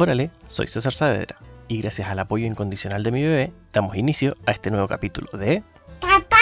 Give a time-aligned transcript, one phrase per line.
[0.00, 4.52] Órale, soy César Saavedra y gracias al apoyo incondicional de mi bebé, damos inicio a
[4.52, 5.64] este nuevo capítulo de
[6.00, 6.38] Papá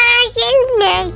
[0.79, 1.11] el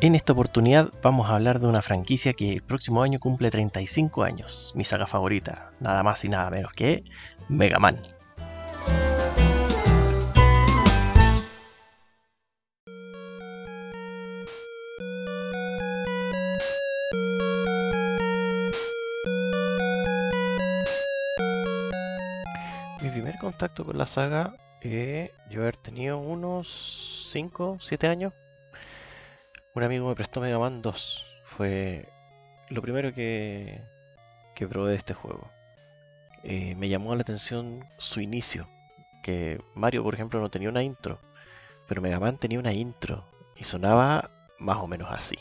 [0.00, 4.22] En esta oportunidad vamos a hablar de una franquicia que el próximo año cumple 35
[4.22, 7.02] años, mi saga favorita, nada más y nada menos que
[7.48, 8.00] Mega Man.
[23.60, 28.32] Contacto con la saga, eh, yo haber tenido unos 5, 7 años.
[29.74, 31.24] Un amigo me prestó Mega Man 2.
[31.44, 32.08] Fue
[32.70, 33.82] lo primero que,
[34.70, 35.50] probé de este juego.
[36.42, 38.66] Eh, me llamó la atención su inicio.
[39.22, 41.20] Que Mario, por ejemplo, no tenía una intro.
[41.86, 43.26] Pero Mega Man tenía una intro.
[43.56, 45.36] Y sonaba más o menos así.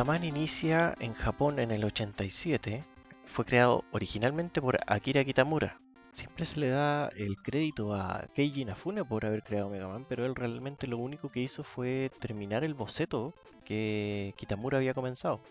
[0.00, 2.82] Mega Man inicia en Japón en el 87.
[3.26, 5.78] Fue creado originalmente por Akira Kitamura.
[6.14, 10.24] Siempre se le da el crédito a Keiji Inafune por haber creado Mega Man, pero
[10.24, 15.42] él realmente lo único que hizo fue terminar el boceto que Kitamura había comenzado.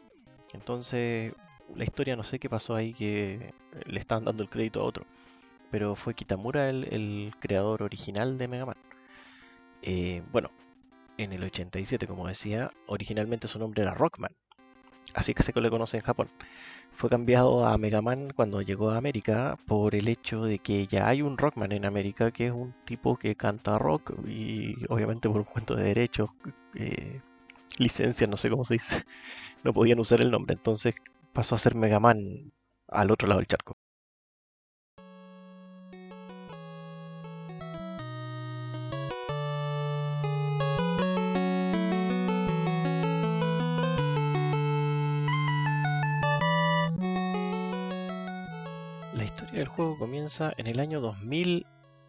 [0.53, 1.31] Entonces,
[1.75, 3.53] la historia no sé qué pasó ahí que
[3.85, 5.05] le estaban dando el crédito a otro.
[5.69, 8.77] Pero fue Kitamura el, creador original de Mega Man.
[9.83, 10.49] Eh, bueno,
[11.23, 14.35] en el 87, como decía, originalmente su nombre era Rockman.
[15.13, 16.29] Así que se le conoce en Japón.
[16.93, 21.07] Fue cambiado a Mega Man cuando llegó a América por el hecho de que ya
[21.07, 25.39] hay un Rockman en América que es un tipo que canta rock y obviamente por
[25.39, 26.29] un cuento de derechos,
[26.75, 27.21] eh,
[27.77, 29.05] licencias, no sé cómo se dice,
[29.63, 30.53] no podían usar el nombre.
[30.55, 30.95] Entonces
[31.33, 32.51] pasó a ser Mega Man
[32.87, 33.77] al otro lado del charco.
[49.59, 51.65] Del juego comienza en el año 2000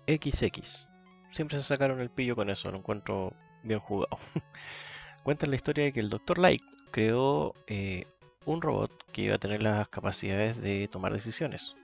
[0.06, 0.86] XX.
[1.32, 3.32] Siempre se sacaron el pillo con eso, lo encuentro
[3.64, 4.20] bien jugado.
[5.24, 6.38] Cuentan la historia de que el Dr.
[6.38, 6.62] Light
[6.92, 8.06] creó eh,
[8.44, 11.74] un robot que iba a tener las capacidades de tomar decisiones.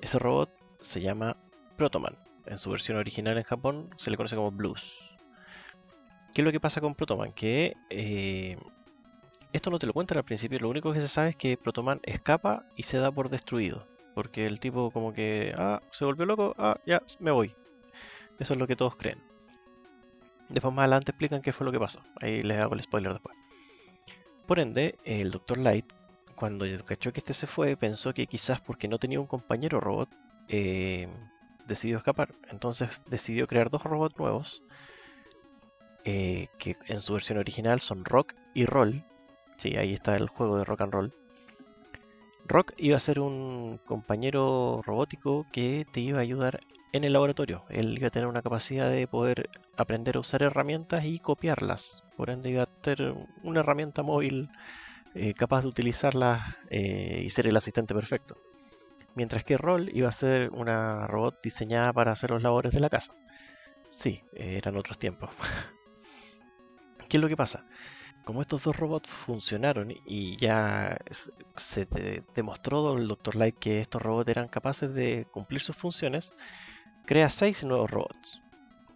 [0.00, 0.50] Ese robot
[0.80, 1.36] se llama
[1.76, 2.18] Protoman.
[2.46, 4.98] En su versión original en Japón se le conoce como Blues.
[6.34, 7.32] ¿Qué es lo que pasa con Protoman?
[7.32, 8.58] Que eh,
[9.52, 12.00] esto no te lo cuentan al principio, lo único que se sabe es que Protoman
[12.02, 13.86] escapa y se da por destruido.
[14.14, 17.54] Porque el tipo como que, ah, se volvió loco, ah, ya, me voy.
[18.38, 19.18] Eso es lo que todos creen.
[20.48, 22.00] Después más adelante explican qué fue lo que pasó.
[22.20, 23.36] Ahí les hago el spoiler después.
[24.46, 25.58] Por ende, el Dr.
[25.58, 25.86] Light,
[26.34, 30.08] cuando cachó que este se fue, pensó que quizás porque no tenía un compañero robot,
[30.48, 31.08] eh,
[31.68, 32.34] decidió escapar.
[32.50, 34.62] Entonces decidió crear dos robots nuevos,
[36.04, 39.04] eh, que en su versión original son Rock y Roll.
[39.56, 41.14] Sí, ahí está el juego de Rock and Roll.
[42.50, 46.58] Rock iba a ser un compañero robótico que te iba a ayudar
[46.92, 47.64] en el laboratorio.
[47.68, 52.02] Él iba a tener una capacidad de poder aprender a usar herramientas y copiarlas.
[52.16, 54.48] Por ende iba a tener una herramienta móvil
[55.14, 58.36] eh, capaz de utilizarlas eh, y ser el asistente perfecto.
[59.14, 62.90] Mientras que Roll iba a ser una robot diseñada para hacer los labores de la
[62.90, 63.14] casa.
[63.90, 65.30] Sí, eran otros tiempos.
[67.08, 67.64] ¿Qué es lo que pasa?
[68.24, 70.98] Como estos dos robots funcionaron y ya
[71.56, 73.36] se de demostró el Dr.
[73.36, 76.32] Light que estos robots eran capaces de cumplir sus funciones,
[77.06, 78.40] crea seis nuevos robots,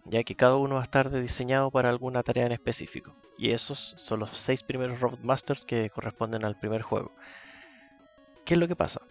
[0.05, 3.15] ya que cada uno va a estar diseñado para alguna tarea en específico.
[3.37, 7.11] Y esos son los seis primeros Robot Masters que corresponden al primer juego.
[8.45, 9.01] ¿Qué es lo que pasa?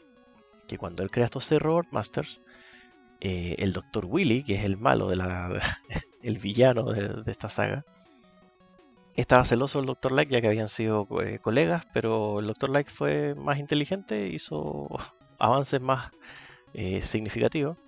[0.68, 2.40] Que cuando él crea estos seis Robot Masters,
[3.20, 4.06] eh, el Dr.
[4.06, 5.60] Willy, que es el malo de la.
[6.22, 7.84] el villano de esta saga,
[9.22, 10.12] estaba celoso el Dr.
[10.12, 12.70] Light ya que habían sido eh, colegas, pero el Dr.
[12.70, 14.88] Light fue más inteligente, hizo
[15.38, 16.10] avances más
[16.72, 17.78] eh, significativos.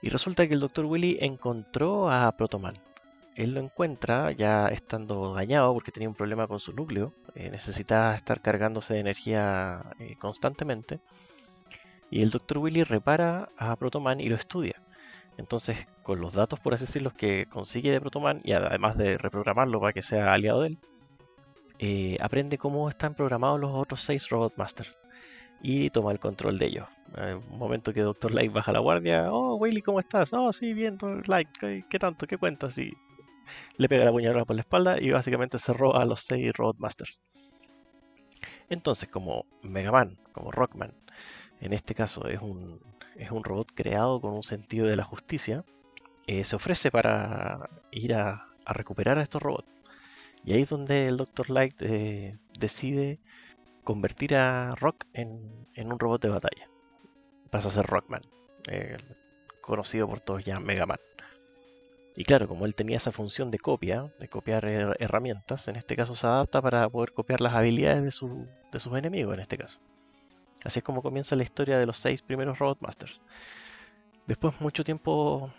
[0.00, 0.84] Y resulta que el Dr.
[0.84, 2.74] Willy encontró a Protoman.
[3.34, 8.14] Él lo encuentra ya estando dañado porque tenía un problema con su núcleo, eh, necesitaba
[8.14, 9.82] estar cargándose de energía
[10.18, 11.00] constantemente.
[12.10, 12.58] Y el Dr.
[12.58, 14.82] Willy repara a Protoman y lo estudia.
[15.36, 19.78] Entonces, con los datos, por así decirlo, que consigue de Protoman, y además de reprogramarlo
[19.78, 20.78] para que sea aliado de él,
[21.80, 24.98] eh, aprende cómo están programados los otros 6 Robot Masters.
[25.60, 26.86] y toma el control de ellos.
[27.50, 28.32] Un momento que Dr.
[28.32, 30.32] Light baja la guardia, oh, Willy, ¿cómo estás?
[30.32, 31.28] Oh, sí, bien, Dr.
[31.28, 31.48] Light,
[31.90, 32.26] ¿qué, tanto?
[32.26, 32.78] ¿Qué cuentas?
[32.78, 32.96] Y
[33.76, 37.20] le pega la puñalada por la espalda y básicamente se roba a los seis Robotmasters.
[38.70, 40.94] Entonces, como Mega Man, como Rockman,
[41.60, 42.80] en este caso es un,
[43.16, 45.64] es un robot creado con un sentido de la justicia,
[46.28, 49.66] eh, se ofrece para ir a, recuperar a estos robots.
[50.44, 51.48] Y ahí es donde el Dr.
[51.48, 53.18] Light eh, decide
[53.82, 56.68] convertir a Rock en, un robot de batalla.
[57.50, 58.20] Pasa a ser Rockman,
[59.62, 60.98] conocido por todos ya Mega Man.
[62.14, 64.66] Y claro, como él tenía esa función de copia, de copiar
[64.98, 68.10] herramientas, en este caso se adapta para poder copiar las habilidades de,
[68.80, 69.80] sus enemigos, en este caso.
[70.62, 73.22] Así es como comienza la historia de los seis primeros Robot Masters.
[74.26, 75.50] Después, mucho tiempo,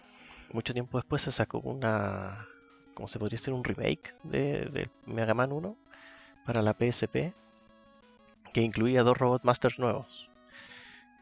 [0.51, 2.47] mucho tiempo después se sacó una,
[2.93, 5.77] como se podría decir, un remake de, Mega Man 1
[6.45, 7.33] para la PSP,
[8.53, 10.29] que incluía dos Robot Masters nuevos.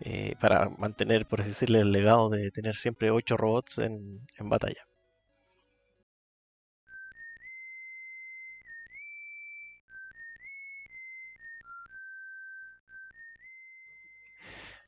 [0.01, 4.86] Eh, para mantener, por así decirle, el legado de tener siempre ocho robots en batalla.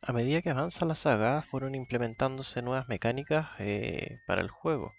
[0.01, 4.93] A medida que avanza la saga, fueron implementándose nuevas mecánicas eh, para el juego.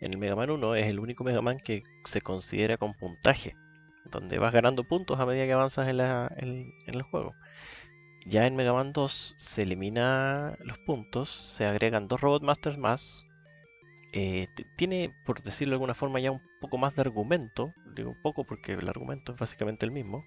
[0.00, 3.54] En el Mega Man 1 es el único Mega Man que se considera con puntaje,
[4.10, 6.00] donde vas ganando puntos a medida que avanzas en,
[6.86, 7.34] el juego.
[8.26, 13.26] Ya en Mega Man 2 se elimina los puntos, se agregan dos Robot Masters más.
[14.14, 17.74] Eh, tiene, por decirlo de alguna forma, ya un poco más de argumento.
[17.94, 20.24] Digo un poco porque el argumento es básicamente el mismo.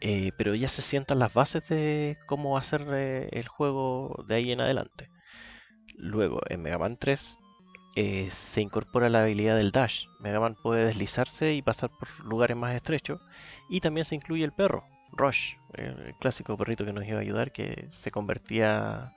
[0.00, 4.24] Eh, pero ya se sientan las bases de cómo va a ser eh, el juego
[4.28, 5.10] de ahí en adelante.
[5.96, 7.38] Luego, en Mega Man 3
[7.96, 10.06] eh, se incorpora la habilidad del dash.
[10.20, 13.20] Mega Man puede deslizarse y pasar por lugares más estrechos.
[13.70, 17.52] Y también se incluye el perro, Rush, el clásico perrito que nos iba a ayudar,
[17.52, 19.14] que se convertía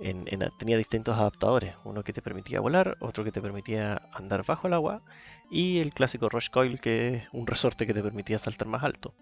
[0.00, 0.24] en,
[0.58, 1.74] tenía distintos adaptadores.
[1.84, 5.02] Uno que te permitía volar, otro que te permitía andar bajo el agua.
[5.50, 9.14] Y el clásico Rush Coil, que es un resorte que te permitía saltar más alto.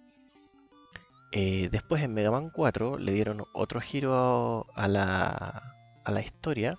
[1.32, 5.74] Eh, después en Mega Man 4 le dieron otro giro a la,
[6.04, 6.76] a la historia.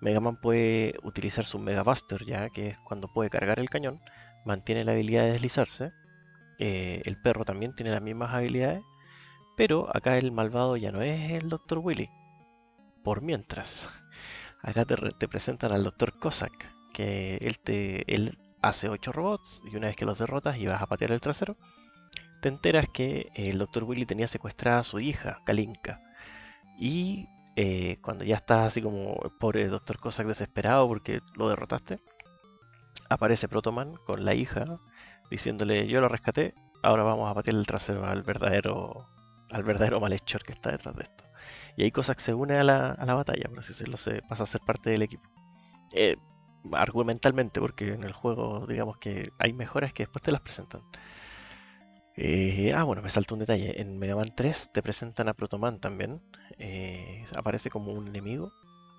[0.00, 4.00] Mega Man puede utilizar su Mega Buster ya, que es cuando puede cargar el cañón,
[4.44, 5.92] mantiene la habilidad de deslizarse.
[6.58, 8.82] Eh, el perro también tiene las mismas habilidades,
[9.56, 11.78] pero acá el malvado ya no es el Dr.
[11.78, 12.10] Willy.
[13.02, 13.88] Por mientras,
[14.62, 16.18] acá te, presentan al Dr.
[16.18, 20.66] Cossack, que él, te, él hace 8 robots y una vez que los derrotas y
[20.66, 21.56] vas a patear el trasero,
[22.40, 23.84] te enteras que el Dr.
[23.84, 26.00] Willy tenía secuestrada a su hija, Kalinka.
[26.78, 29.98] Y eh, cuando ya estás así como pobre Dr.
[29.98, 31.98] Cossack desesperado porque lo derrotaste,
[33.08, 34.64] aparece Protoman con la hija
[35.30, 39.08] diciéndole yo lo rescaté, ahora vamos a batir el trasero al verdadero
[39.50, 41.24] al verdadero malhechor que está detrás de esto.
[41.76, 44.42] Y ahí Cossack se une a la, a la batalla, por así decirlo, se pasa
[44.42, 45.28] a ser parte del equipo.
[45.92, 46.16] Eh,
[46.72, 50.82] argumentalmente, porque en el juego digamos que hay mejoras que después te las presentan.
[52.20, 53.80] Eh, ah, bueno, me saltó un detalle.
[53.80, 56.20] En Mega Man 3 te presentan a Protoman también.
[56.58, 58.52] Eh, aparece como un enemigo.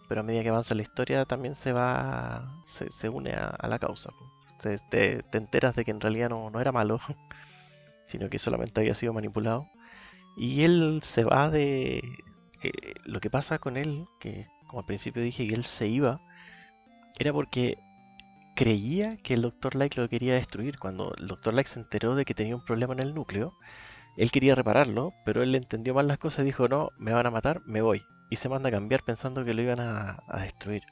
[0.08, 2.64] Pero a medida que avanza la historia también se va.
[2.66, 4.12] se, une a, la causa.
[4.90, 7.02] Te, enteras de que en realidad no, era malo.
[8.08, 9.70] sino que solamente había sido manipulado.
[10.38, 11.98] Y él se va de.
[12.64, 12.72] Eh,
[13.06, 16.22] lo que pasa con él, que como al principio dije que él se iba,
[17.20, 17.78] era porque
[18.60, 19.74] creía que el Dr.
[19.76, 20.80] Light lo quería destruir.
[20.80, 21.54] Cuando el Dr.
[21.54, 23.54] Light se enteró de que tenía un problema en el núcleo,
[24.18, 27.32] él quería repararlo, pero él entendió mal las cosas y dijo, no, me van a
[27.32, 28.04] matar, me voy.
[28.30, 30.84] Y se manda a cambiar pensando que lo iban a, destruir.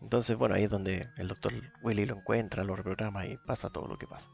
[0.00, 1.52] Entonces, bueno, ahí es donde el Dr.
[1.84, 4.28] Willy lo encuentra, lo reprograma y pasa todo lo que pasa.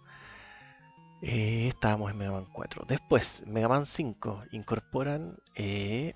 [1.20, 2.86] Eh, estábamos en Mega Man 4.
[2.88, 6.14] Después, Mega Man 5, incorporan eh,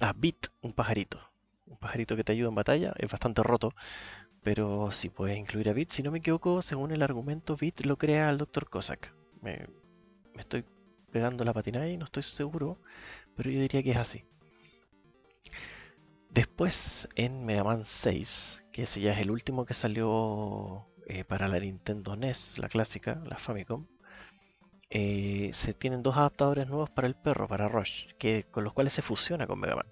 [0.00, 1.20] a Beat, un pajarito.
[1.66, 3.72] Un pajarito que te ayuda en batalla, es bastante roto,
[4.42, 7.96] pero si puedes incluir a Bit, si no me equivoco, según el argumento, Bit lo
[7.96, 8.68] crea el Dr.
[8.68, 9.12] Cossack.
[9.42, 9.66] Me,
[10.38, 10.64] estoy
[11.10, 12.78] pegando la patina y no estoy seguro,
[13.36, 14.24] pero yo diría que es así.
[16.30, 21.48] Después en Mega Man 6, que ese ya es el último que salió eh, para
[21.48, 23.86] la Nintendo NES, la clásica, la Famicom,
[24.90, 28.92] eh, se tienen dos adaptadores nuevos para el perro, para Rush, que, con los cuales
[28.92, 29.86] se fusiona con Mega Man.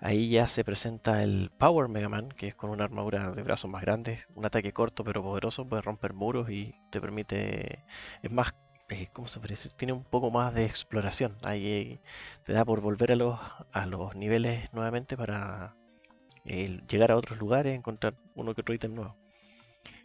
[0.00, 3.70] Ahí ya se presenta el Power Mega Man, que es con una armadura de brazos
[3.70, 7.84] más grandes, un ataque corto pero poderoso, puede romper muros y te permite.
[8.22, 8.54] Es más.
[8.88, 9.68] Eh, ¿Cómo se parece?
[9.70, 11.36] Tiene un poco más de exploración.
[11.44, 12.00] Ahí eh,
[12.44, 13.38] te da por volver a los,
[13.72, 15.76] a los niveles nuevamente para
[16.44, 19.16] eh, llegar a otros lugares, encontrar uno que otro ítem nuevo.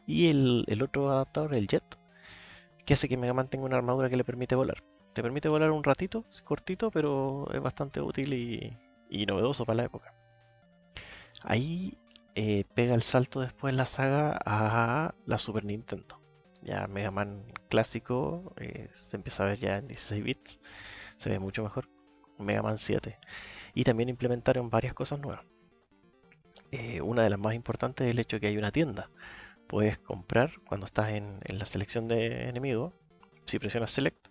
[0.06, 1.84] Y el, el otro adaptador, el Jet,
[2.86, 4.78] que hace que Mega Man tenga una armadura que le permite volar.
[5.14, 8.78] te permite volar un ratito, cortito, pero es bastante útil y,
[9.10, 10.14] y novedoso para la época.
[11.44, 11.98] Ahí
[12.36, 16.22] eh, pega el salto después en la saga a la Super Nintendo.
[16.62, 20.60] Ya Mega Man clásico eh, se empieza a ver ya en 16 bits,
[21.18, 21.88] se ve mucho mejor.
[22.40, 23.18] Mega Man 7.
[23.74, 25.46] Y también implementaron varias cosas nuevas.
[26.72, 29.10] Eh, una de las más importantes es el hecho de que hay una tienda.
[29.68, 32.94] Puedes comprar cuando estás en, la selección de enemigos,
[33.46, 34.25] si presionas Select,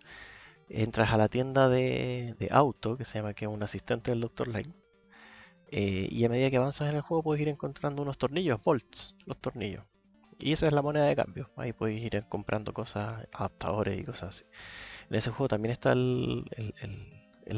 [0.69, 4.49] entras a la tienda de, auto, que se llama que es un asistente del Dr.
[4.49, 4.75] Light,
[5.69, 9.17] eh, y a medida que avanzas en el juego puedes ir encontrando unos tornillos, bolts,
[9.27, 9.85] los tornillos.
[10.39, 11.51] Y esa es la moneda de cambio.
[11.57, 14.45] Ahí puedes ir comprando cosas, adaptadores y cosas así.
[15.11, 16.45] En ese juego también está el,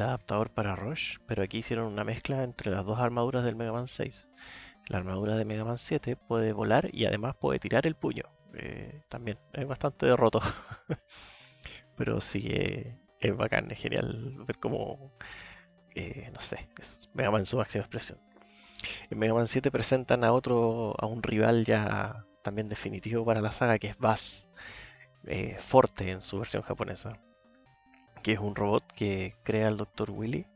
[0.00, 3.88] adaptador para Rush, pero aquí hicieron una mezcla entre las dos armaduras del Mega Man
[3.88, 4.28] 6.
[4.88, 8.24] La armadura de Mega Man 7 puede volar y además puede tirar el puño.
[8.54, 10.40] Eh, también es bastante derroto.
[11.96, 15.12] pero sí, eh, es bacán, es genial ver cómo
[15.96, 18.20] eh, no sé, es Mega Man su máxima expresión.
[19.10, 23.50] En Mega Man 7 presentan a otro, a un rival ya también definitivo para la
[23.50, 24.46] saga, que es Bass,
[25.26, 27.18] eh, Forte en su versión japonesa,
[28.22, 30.10] que es un robot que crea el Dr.
[30.10, 30.46] Willy.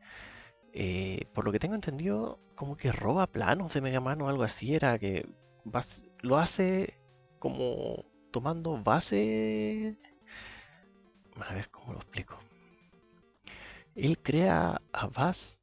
[0.75, 4.43] Eh, por lo que tengo entendido, como que roba planos de Mega Man o algo
[4.43, 5.27] así, era que
[6.23, 6.99] lo hace
[7.39, 9.97] como tomando base...
[11.49, 12.39] A ver cómo lo explico
[13.95, 15.61] él crea a Bass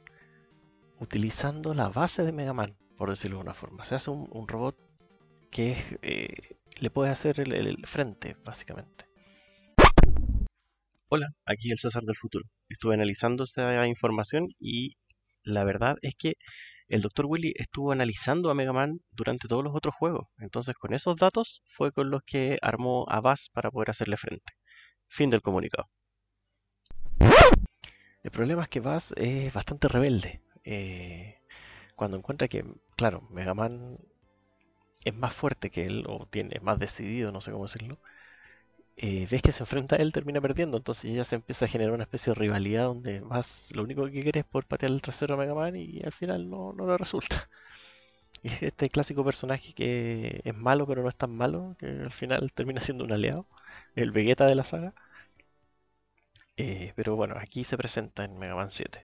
[1.00, 3.84] utilizando la base de Mega Man, por decirlo de una forma.
[3.84, 4.78] Se hace un, robot
[5.52, 9.06] que eh, le puede hacer el, frente, básicamente.
[11.10, 12.46] Hola, aquí el César del futuro.
[12.70, 14.98] Estuve analizando esa información y
[15.44, 16.34] la verdad es que
[16.90, 17.26] el Dr.
[17.28, 20.28] Willy estuvo analizando a Mega Man durante todos los otros juegos.
[20.40, 24.57] Entonces, con esos datos fue con los que armó a Bass para poder hacerle frente.
[25.08, 25.90] Fin del comunicado.
[28.24, 30.42] El problema es que Bass es bastante rebelde.
[30.64, 31.40] Eh,
[31.96, 33.98] cuando encuentra que, claro, Mega Man
[35.06, 38.00] es más fuerte que él, o tiene, más decidido, no sé cómo decirlo,
[38.98, 40.78] eh, ves que se enfrenta a él, termina perdiendo.
[40.78, 44.22] Entonces ya se empieza a generar una especie de rivalidad donde Bass lo único que
[44.22, 46.98] quiere es poder patear el trasero a Mega Man y al final no, no le
[46.98, 47.50] resulta.
[48.44, 52.82] Este clásico personaje que es malo pero no es tan malo, que al final termina
[52.82, 53.48] siendo un aliado,
[53.98, 54.94] el Vegeta de la saga.
[56.56, 59.06] Eh, pero bueno, aquí se presenta en Mega Man 7.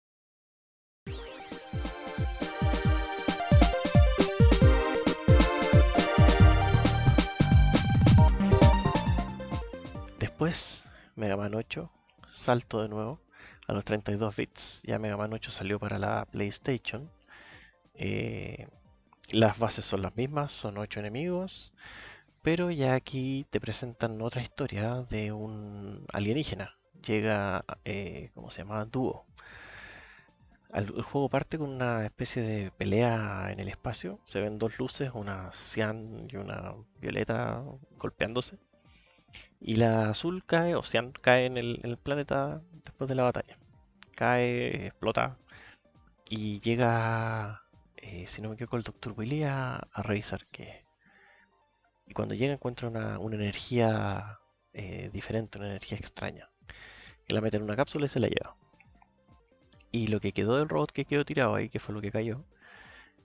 [10.20, 10.84] Después,
[11.16, 11.92] Mega Man 8,
[12.34, 13.20] salto de nuevo
[13.68, 14.82] a los 32 bits.
[14.84, 17.10] Ya Mega Man 8 salió para la PlayStation.
[17.96, 18.68] Eh,
[19.32, 21.74] las bases son las mismas, son 8 enemigos.
[22.46, 28.86] Pero ya aquí te presentan otra historia de un alienígena llega, eh, ¿cómo se llama?
[28.86, 29.26] Dúo.
[30.74, 34.20] El, juego parte con una especie de pelea en el espacio.
[34.26, 37.64] Se ven dos luces, una cian y una violeta
[37.98, 38.58] golpeándose.
[39.62, 43.58] Y la azul cae, o cian cae en el, planeta después de la batalla.
[44.16, 45.38] Cae, explota.
[46.30, 47.64] Y llega,
[47.98, 49.14] eh, si no me equivoco, el Dr.
[49.18, 50.85] Willy a, revisar qué.
[52.06, 54.40] Y cuando llega encuentra una, energía
[54.74, 56.50] eh, diferente, una energía extraña
[57.34, 58.56] la mete en una cápsula y se la lleva.
[59.92, 62.44] Y lo que quedó del robot que quedó tirado ahí, que fue lo que cayó,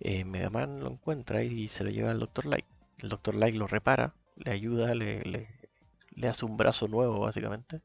[0.00, 2.46] eh, Mega Man lo encuentra y se lo lleva al Dr.
[2.46, 2.66] Light.
[2.99, 3.34] El Dr.
[3.34, 5.22] Light lo repara, le ayuda, le,
[6.16, 7.80] le, hace un brazo nuevo básicamente.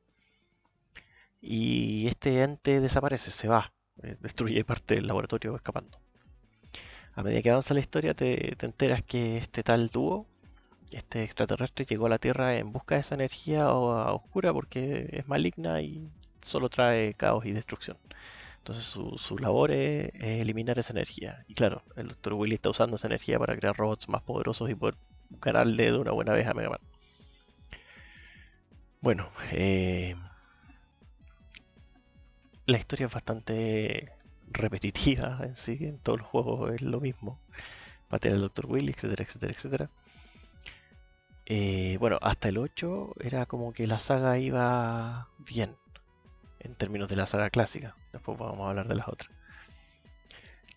[1.42, 3.72] Y este ente desaparece, se va,
[4.04, 6.00] eh, destruye parte del laboratorio escapando.
[7.16, 10.28] A medida que avanza la historia te, te enteras que este tal dúo
[10.92, 15.82] este extraterrestre llegó a la Tierra en busca de esa energía oscura porque es maligna
[15.82, 16.10] y
[16.42, 17.98] solo trae caos y destrucción.
[18.60, 21.46] Entonces su, labor es, eliminar esa energía.
[21.48, 22.34] Y claro, el Dr.
[22.34, 24.96] Willy está usando esa energía para crear robots más poderosos y poder
[25.42, 26.80] ganarle de una buena vez a Mega Man.
[29.02, 30.16] Bueno, eh,
[32.66, 34.12] la historia es bastante
[34.48, 37.40] repetitiva en sí, en todos los juegos es lo mismo.
[38.10, 38.66] Matar al Dr.
[38.68, 39.90] Willy, etcétera, etcétera, etcétera.
[41.48, 45.76] Eh, bueno, hasta el 8 era como que la saga iba bien,
[46.60, 47.96] en términos de la saga clásica.
[48.12, 49.32] Después vamos a hablar de las otras.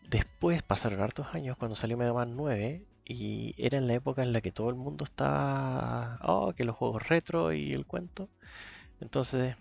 [0.08, 4.32] Después pasaron hartos años cuando salió Mega Man 9 y era en la época en
[4.32, 8.28] la que todo el mundo estaba, oh, que los juegos retro y el cuento.
[9.00, 9.56] Entonces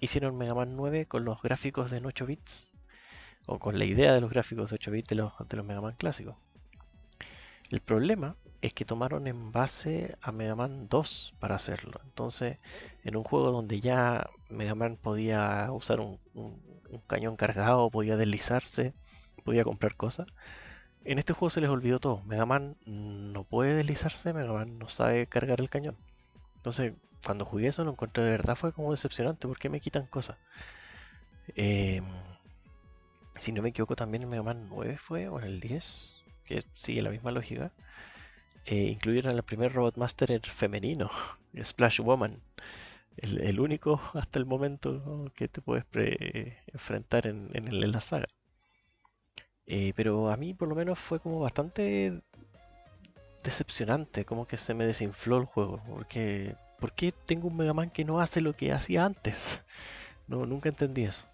[0.00, 2.68] hicieron Mega Man 9 con los gráficos de 8 bits
[3.46, 5.80] o con la idea de los gráficos de 8 bits de los, de los Mega
[5.80, 6.36] Man clásicos.
[7.70, 12.00] El problema es que tomaron en base a Mega Man 2 para hacerlo.
[12.04, 12.58] Entonces,
[13.04, 16.20] en un juego donde ya Mega Man podía usar un,
[17.08, 18.94] cañón cargado, podía deslizarse,
[19.44, 20.28] podía comprar cosas,
[21.04, 22.22] en este juego se les olvidó todo.
[22.24, 25.96] Mega Man no puede deslizarse, Mega Man no sabe cargar el cañón.
[26.56, 30.36] Entonces, cuando jugué eso lo encontré de verdad fue como decepcionante porque me quitan cosas.
[31.56, 32.04] Em,
[33.38, 36.64] si no me equivoco también en Mega Man 9 fue, o en el 10, que
[36.74, 37.72] sigue la misma lógica
[38.66, 41.10] eh, incluyeron al primer Robot Master femenino,
[41.62, 42.40] Splash Woman.
[43.16, 45.84] El, único hasta el momento que te puedes
[46.68, 47.50] enfrentar en,
[47.92, 48.26] la saga.
[49.66, 52.22] Eh, pero a mí por lo menos fue como bastante
[53.44, 55.82] decepcionante, como que se me desinfló el juego.
[55.88, 59.60] Porque, ¿por qué tengo un Mega Man que no hace lo que hacía antes?
[60.28, 61.26] No, nunca entendí eso.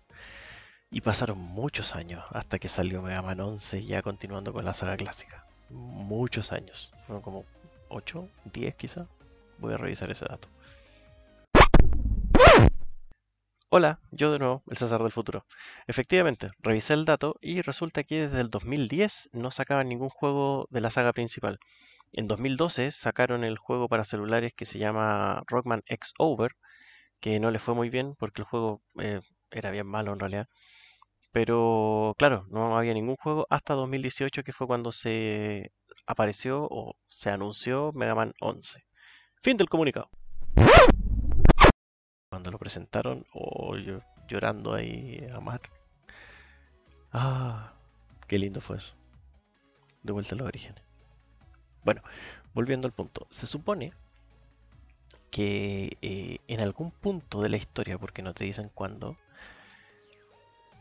[0.90, 4.96] Y pasaron muchos años hasta que salió Mega Man 11 ya continuando con la saga
[4.96, 6.92] clásica muchos años.
[7.06, 7.44] Fueron como
[7.88, 9.06] 8, 10 quizá.
[9.58, 10.48] Voy a revisar ese dato.
[13.70, 15.44] Hola, yo de nuevo, el César del futuro.
[15.86, 20.80] Efectivamente, revisé el dato y resulta que desde el 2010 no sacaban ningún juego de
[20.80, 21.58] la saga principal.
[22.12, 26.52] En 2012 sacaron el juego para celulares que se llama Rockman X Over,
[27.20, 29.20] que no le fue muy bien porque el juego eh,
[29.50, 30.48] era bien malo en realidad.
[31.32, 35.72] Pero claro, no había ningún juego hasta 2018 que fue cuando se
[36.06, 38.84] apareció o se anunció Mega Man 11.
[39.42, 40.10] Fin del comunicado.
[42.30, 45.60] Cuando lo presentaron, oh, yo llorando ahí a mar.
[47.12, 47.72] Ah,
[48.26, 48.94] qué lindo fue eso.
[50.02, 50.82] De vuelta a los orígenes.
[51.84, 52.02] Bueno,
[52.54, 53.26] volviendo al punto.
[53.30, 53.92] Se supone
[55.30, 59.16] que eh, en algún punto de la historia, porque no te dicen cuándo,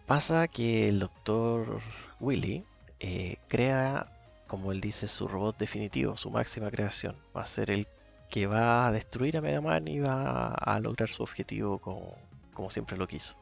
[0.07, 1.81] Pasa que el doctor
[2.21, 2.63] Willy
[3.01, 4.07] eh, crea,
[4.47, 7.17] como él dice, su robot definitivo, su máxima creación.
[7.35, 7.89] Va a ser el
[8.29, 12.95] que va a destruir a Mega Man y va a lograr su objetivo como, siempre
[12.95, 13.35] lo quiso.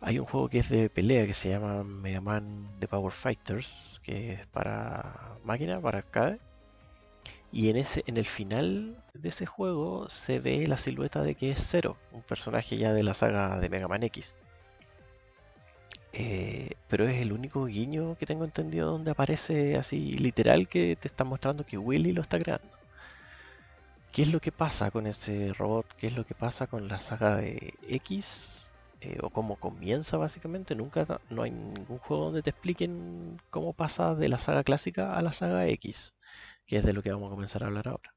[0.00, 4.00] Hay un juego que es de pelea que se llama Mega Man The Power Fighters,
[4.02, 6.38] que es para máquina, para arcade.
[7.52, 11.50] Y en, ese, en el final de ese juego se ve la silueta de que
[11.50, 14.34] es Zero, un personaje ya de la saga de Mega Man X.
[16.16, 21.08] Eh, pero es el único guiño que tengo entendido donde aparece así literal que te
[21.08, 22.68] está mostrando que Willy lo está creando.
[24.12, 25.86] ¿Qué es lo que pasa con ese robot?
[25.98, 28.70] ¿Qué es lo que pasa con la saga de X?
[29.00, 30.76] Eh, o cómo comienza básicamente.
[30.76, 35.22] Nunca no hay ningún juego donde te expliquen cómo pasa de la saga clásica a
[35.22, 36.14] la saga X,
[36.66, 38.14] que es de lo que vamos a comenzar a hablar ahora.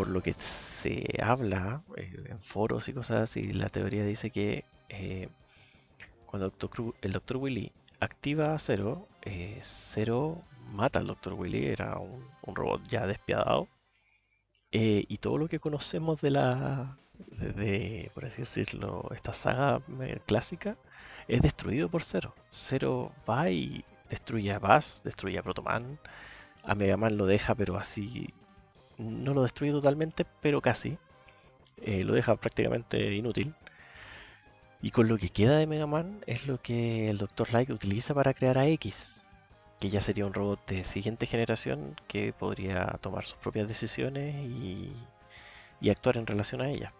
[0.00, 4.64] Por lo que se habla eh, en foros y cosas así, la teoría dice que
[4.88, 5.28] eh,
[6.24, 6.50] cuando
[7.02, 7.36] el Dr.
[7.36, 11.34] Willy activa a Zero, eh, Zero mata al Dr.
[11.34, 13.68] Willy, era un, robot ya despiadado.
[14.72, 19.82] y todo lo que conocemos de la, de, por así decirlo, esta saga
[20.24, 20.78] clásica,
[21.28, 22.34] es destruido por Zero.
[22.50, 25.98] Zero va y destruye a Bass, destruye a Protoman,
[26.64, 28.32] a Mega Man lo deja pero así
[29.00, 30.98] no lo destruye totalmente, pero casi.
[31.82, 33.54] Eh, lo deja prácticamente inútil.
[34.82, 37.52] Y con lo que queda de Mega Man es lo que el Dr.
[37.52, 39.22] Light utiliza para crear a X,
[39.78, 44.92] que ya sería un robot de siguiente generación que podría tomar sus propias decisiones y,
[45.90, 46.92] actuar en relación a ella.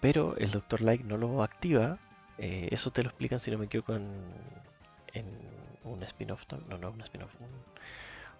[0.00, 0.82] Pero el Dr.
[0.82, 1.98] Light no lo activa,
[2.38, 4.08] eh, eso te lo explican si no me equivoco en,
[5.14, 5.26] en
[5.84, 7.32] un spin-off, no, no, un spin-off,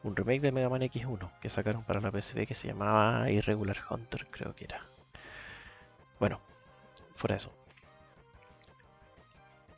[0.05, 4.27] remake de Mega Man X1 que sacaron para la PSP que se llamaba Irregular Hunter,
[4.31, 4.87] creo que era.
[6.19, 6.41] Bueno,
[7.17, 7.53] fuera eso.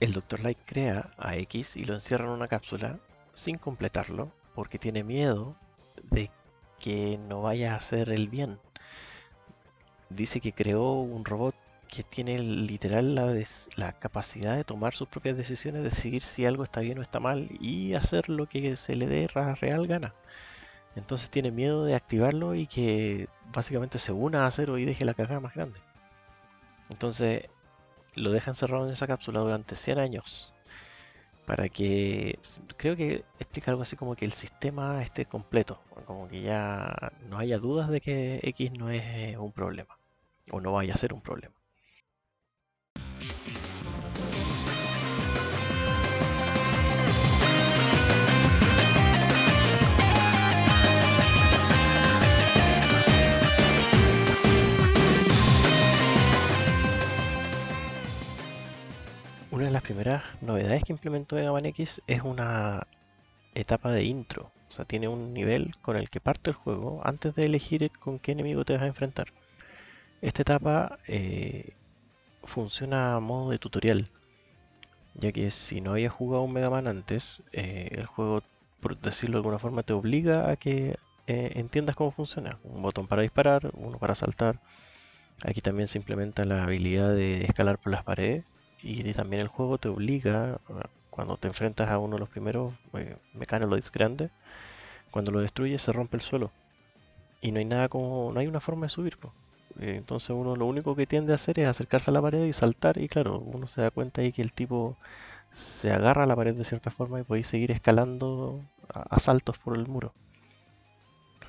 [0.00, 0.40] El Dr.
[0.40, 2.98] Light crea a X y lo encierra en una cápsula
[3.34, 5.54] sin completarlo porque tiene miedo
[6.10, 6.30] de
[6.78, 8.58] que no vaya a hacer el bien.
[10.08, 11.54] Dice que creó un robot
[11.92, 13.34] que tiene literal la,
[13.76, 17.48] la, capacidad de tomar sus propias decisiones, decidir si algo está bien o está mal
[17.60, 20.14] y hacer lo que se le dé real gana.
[20.96, 25.12] Entonces tiene miedo de activarlo y que básicamente se una a cero y deje la
[25.12, 25.80] cagada más grande.
[26.88, 27.50] Entonces
[28.14, 30.52] lo deja encerrado en esa cápsula durante 100 años
[31.46, 32.38] para que
[32.78, 37.38] creo que explica algo así como que el sistema esté completo, como que ya no
[37.38, 39.98] haya dudas de que X no es un problema
[40.50, 41.54] o no vaya a ser un problema.
[59.82, 62.86] Primeras novedades que implementó Mega Man X es una
[63.54, 64.50] etapa de intro.
[64.70, 68.18] O sea, tiene un nivel con el que parte el juego antes de elegir con
[68.18, 69.28] qué enemigo te vas a enfrentar.
[70.22, 71.74] Esta etapa eh,
[72.44, 74.08] funciona a modo de tutorial,
[75.14, 78.42] ya que si no habías jugado un Mega Man antes, eh, el juego,
[78.80, 80.94] por decirlo de alguna forma, te obliga a que
[81.26, 82.58] eh, entiendas cómo funciona.
[82.64, 84.60] Un botón para disparar, uno para saltar.
[85.44, 88.44] Aquí también se implementa la habilidad de escalar por las paredes
[88.82, 90.58] y también el juego te obliga,
[91.10, 94.30] cuando te enfrentas a uno de los primeros eh, mecanoids grandes,
[95.10, 96.50] cuando lo destruyes se rompe el suelo.
[97.40, 99.18] Y no hay nada como, no hay una forma de subir.
[99.80, 102.52] Eh, entonces uno lo único que tiende a hacer es acercarse a la pared y
[102.52, 104.96] saltar y claro, uno se da cuenta ahí que el tipo
[105.54, 109.76] se agarra a la pared de cierta forma y puede seguir escalando a, saltos por
[109.76, 110.14] el muro.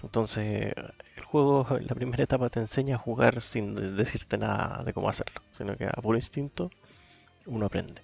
[0.03, 0.73] Entonces
[1.15, 5.41] el juego la primera etapa te enseña a jugar sin decirte nada de cómo hacerlo,
[5.51, 6.69] sino que a puro instinto
[7.45, 8.01] uno aprende.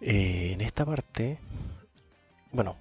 [0.00, 1.38] Eh, en esta parte,
[2.52, 2.76] bueno,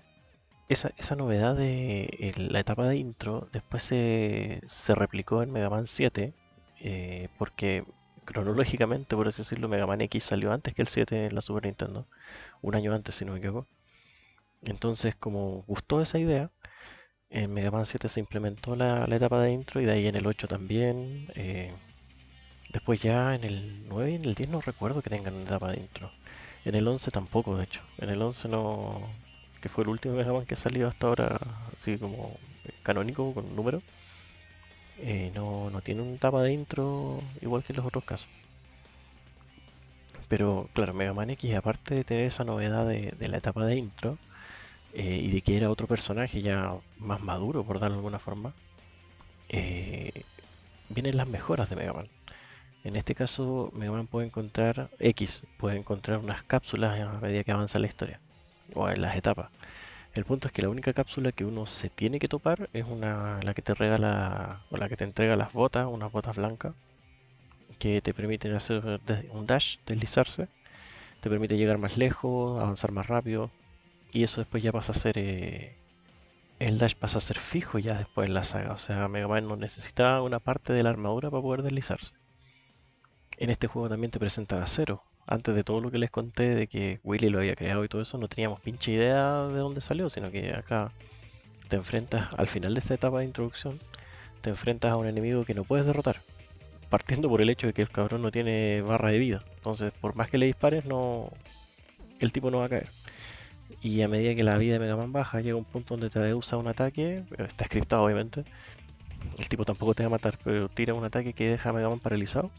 [0.70, 4.62] esa, novedad de la etapa de intro después se,
[4.96, 6.34] replicó en Mega Man 7,
[6.82, 7.84] eh, porque
[8.26, 11.66] cronológicamente, por así decirlo, Mega Man X salió antes que el 7 en la Super
[11.66, 12.08] Nintendo,
[12.62, 13.68] un año antes si no me equivoco.
[14.62, 16.52] Entonces, como gustó esa idea,
[17.30, 20.28] en Mega Man 7 se implementó la, etapa de intro y de ahí en el
[20.28, 21.28] 8 también.
[21.36, 21.74] Eh,
[22.70, 25.72] después ya en el 9 y en el 10 no recuerdo que tengan una etapa
[25.72, 26.12] de intro.
[26.66, 27.82] En el 11 tampoco, de hecho.
[27.98, 29.02] En el 11 no,
[29.62, 31.40] que fue el último Mega Man que salió hasta ahora,
[31.74, 32.38] así como
[32.84, 33.82] canónico, con número,
[35.00, 38.28] eh, no, tiene un etapa de intro igual que en los otros casos.
[40.28, 44.18] Pero claro, Mega Man X, aparte de tener esa novedad de, la etapa de intro,
[44.94, 48.54] eh, y de que era otro personaje ya más maduro, por darlo de alguna forma,
[49.50, 50.24] eh,
[50.90, 52.08] vienen las mejoras de Mega Man.
[52.84, 57.52] En este caso, Mega Man puede encontrar, X puede encontrar unas cápsulas a medida que
[57.52, 58.20] avanza la historia
[58.74, 59.50] o en las etapas.
[60.14, 63.40] El punto es que la única cápsula que uno se tiene que topar es una
[63.44, 66.74] la que te regala o la que te entrega las botas, unas botas blancas
[67.80, 69.00] que te permiten hacer
[69.32, 70.48] un dash, deslizarse,
[71.22, 73.52] te permite llegar más lejos, avanzar más rápido
[74.12, 75.76] y eso después ya pasa a ser eh,
[76.60, 79.48] el dash pasa a ser fijo ya después en la saga, o sea, Mega Man
[79.48, 82.19] no necesita una parte de la armadura para poder deslizarse.
[83.40, 86.56] En este juego también te presenta a Cero, antes de todo lo que les conté
[86.56, 89.80] de que Willy lo había creado y todo eso, no teníamos pinche idea de dónde
[89.80, 90.92] salió, sino que acá
[91.70, 93.80] te enfrentas al final de esta etapa de introducción,
[94.42, 96.18] te enfrentas a un enemigo que no puedes derrotar,
[96.90, 99.42] partiendo por el hecho de que el cabrón no tiene barra de vida.
[99.56, 101.32] Entonces, por más que le dispares, no
[102.20, 102.90] el tipo no va a caer.
[103.82, 106.34] Y a medida que la vida de Mega Man baja, llega un punto donde te
[106.34, 108.44] usa un ataque, está scriptado obviamente.
[109.38, 111.88] El tipo tampoco te va a matar, pero tira un ataque que deja a Mega
[111.88, 112.52] Man paralizado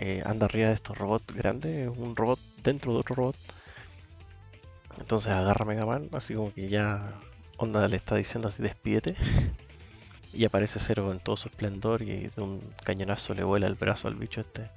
[0.00, 3.36] eh, anda arriba de estos robots grandes, un robot dentro de otro robot.
[4.98, 7.14] Entonces agarra Mega Man, así como que ya
[7.56, 9.16] Onda le está diciendo así despídete.
[10.30, 14.08] Y aparece Cero en todo su esplendor y de un cañonazo le vuela el brazo
[14.08, 14.68] al bicho este.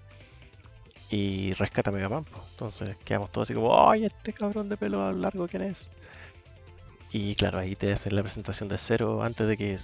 [1.10, 2.26] Y rescata a Mega Man.
[2.52, 5.90] Entonces quedamos todos así como, ¡ay, este cabrón de pelo largo quién es!
[7.12, 9.78] Y claro, ahí te hacen la presentación de Cero antes de que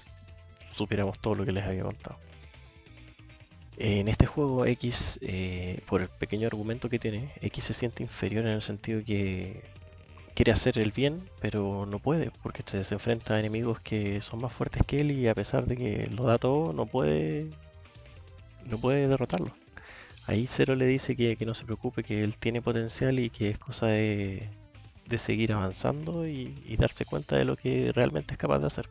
[0.73, 2.17] supiéramos todo lo que les había contado.
[3.79, 8.45] En este juego X, eh, por el pequeño argumento que tiene, X se siente inferior
[8.45, 9.63] en el sentido que
[10.33, 14.51] quiere hacer el bien, pero no puede, porque se enfrenta a enemigos que son más
[14.51, 17.51] fuertes que él y a pesar de que lo da todo, no puede,
[18.65, 19.51] no puede derrotarlo.
[20.25, 23.59] Ahí Zero le dice que, no se preocupe, que él tiene potencial y que es
[23.59, 24.49] cosa de,
[25.17, 28.89] seguir avanzando y darse cuenta de lo que realmente es capaz de hacer.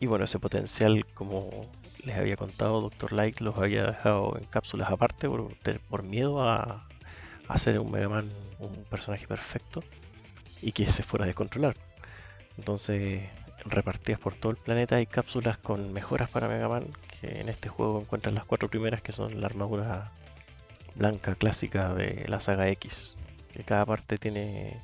[0.00, 1.66] Y bueno, ese potencial, como
[2.04, 3.12] les había contado, Dr.
[3.12, 6.86] Light los había dejado en cápsulas aparte por, miedo a,
[7.48, 9.82] hacer un Mega Man un personaje perfecto
[10.62, 11.76] y que se fuera a descontrolar.
[12.56, 13.22] Entonces,
[13.64, 16.84] repartidas por todo el planeta hay cápsulas con mejoras para Mega Man,
[17.20, 20.12] que en este juego encuentran las cuatro primeras que son la armadura
[20.94, 23.16] blanca clásica de la saga X,
[23.52, 24.80] que cada parte tiene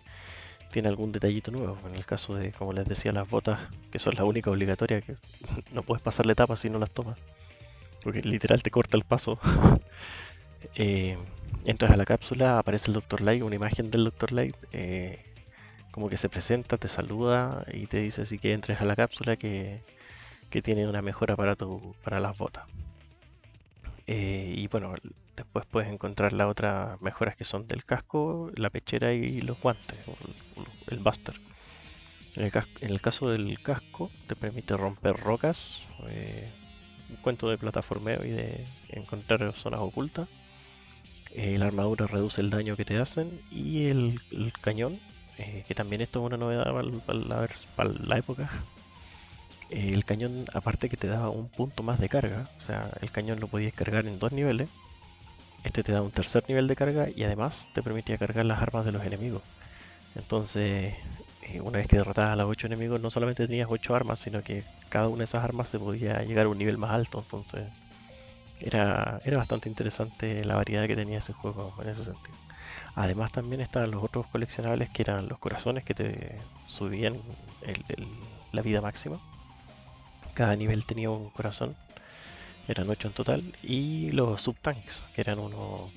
[0.70, 1.78] tiene algún detallito nuevo.
[1.88, 5.16] En el caso de, como les decía, las botas, que son la única obligatoria, que
[5.72, 7.18] no puedes pasarle etapas si no las tomas.
[8.02, 9.38] Porque literal te corta el paso.
[10.74, 11.16] eh,
[11.64, 13.20] entras a la cápsula, aparece el Dr.
[13.20, 14.32] Light, una imagen del Dr.
[14.32, 14.56] Light.
[14.72, 15.22] Eh,
[15.90, 19.36] como que se presenta, te saluda y te dice así que entres a la cápsula
[19.36, 19.82] que,
[20.48, 22.64] que tiene una mejora para, tu, para las botas.
[24.12, 24.92] Eh, y bueno,
[25.36, 29.98] después puedes encontrar las otras mejoras que son del casco, la pechera y los guantes,
[30.88, 31.36] el buster.
[32.34, 32.50] En
[32.90, 36.50] el, caso del casco te permite romper rocas, eh,
[37.08, 40.28] un cuento de plataformeo y de encontrar zonas ocultas.
[41.32, 44.20] Eh, la armadura reduce el daño que te hacen y el,
[44.60, 44.98] cañón,
[45.38, 46.64] eh, que también esto es una novedad
[47.76, 48.50] para la época.
[49.70, 53.38] El cañón, aparte que te daba un punto más de carga, o sea, el cañón
[53.38, 54.68] lo podías cargar en dos niveles.
[55.62, 58.84] Este te da un tercer nivel de carga y además te permitía cargar las armas
[58.84, 59.42] de los enemigos.
[60.16, 60.94] Entonces,
[61.42, 64.42] eh, una vez que derrotabas a los 8 enemigos, no solamente tenías 8 armas, sino
[64.42, 67.20] que cada una de esas armas se podía llegar a un nivel más alto.
[67.20, 67.62] Entonces,
[68.60, 72.36] era, era bastante interesante la variedad que tenía ese juego en ese sentido.
[72.96, 77.20] Además, también estaban los otros coleccionables que eran los corazones que te subían
[78.52, 79.20] la vida máxima.
[80.40, 81.76] Cada nivel tenía un corazón,
[82.66, 83.42] eran 8 en total.
[83.62, 85.90] Y los subtanks, que eran unos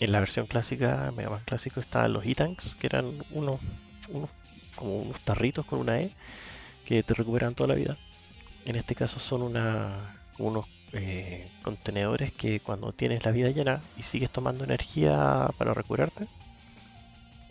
[0.00, 3.60] en la versión clásica, Mega Man clásico, estaban los E-Tanks, que eran unos,
[4.76, 6.10] como unos tarritos con una E
[6.86, 7.98] que te recuperan toda la vida.
[8.64, 14.04] En este caso son una, unos eh, contenedores que cuando tienes la vida llena y
[14.04, 16.28] sigues tomando energía para recuperarte,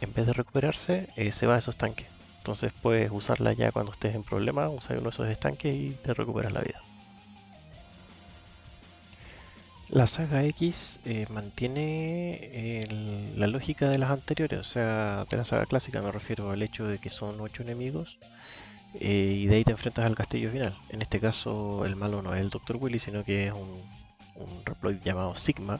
[0.01, 2.10] en vez de recuperarse, eh, se va a esos tanques.
[2.41, 6.11] Entonces puedes usarla ya cuando estés en problema, usar uno de esos estanques y te
[6.15, 6.81] recuperas la vida.
[9.89, 12.87] La saga X eh, mantiene
[13.35, 16.87] la lógica de las anteriores, o sea, de la saga clásica me refiero al hecho
[16.87, 18.17] de que son ocho enemigos
[18.99, 20.75] eh, y de ahí te enfrentas al castillo final.
[20.89, 22.77] En este caso el malo no es el Dr.
[22.77, 23.83] Willy, sino que es un,
[24.35, 25.79] un Reploid llamado Sigma,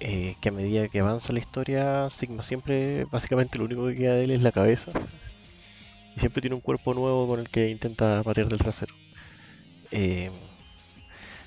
[0.00, 4.14] eh, que a medida que avanza la historia, Sigma siempre, básicamente lo único que queda
[4.14, 4.90] de él es la cabeza
[6.16, 8.96] y siempre tiene un cuerpo nuevo con el que intenta patear del trasero.
[9.90, 10.30] Eh,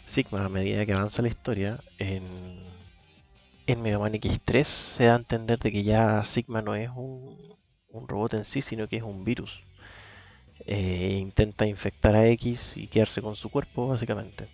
[0.05, 2.59] Sigma, a medida que avanza la historia, en,
[3.67, 7.57] en Mega Man X3 se da a entender de que ya Sigma no es un,
[7.89, 9.63] un robot en sí, sino que es un virus.
[10.65, 14.49] Eh, intenta infectar a X y quedarse con su cuerpo, básicamente.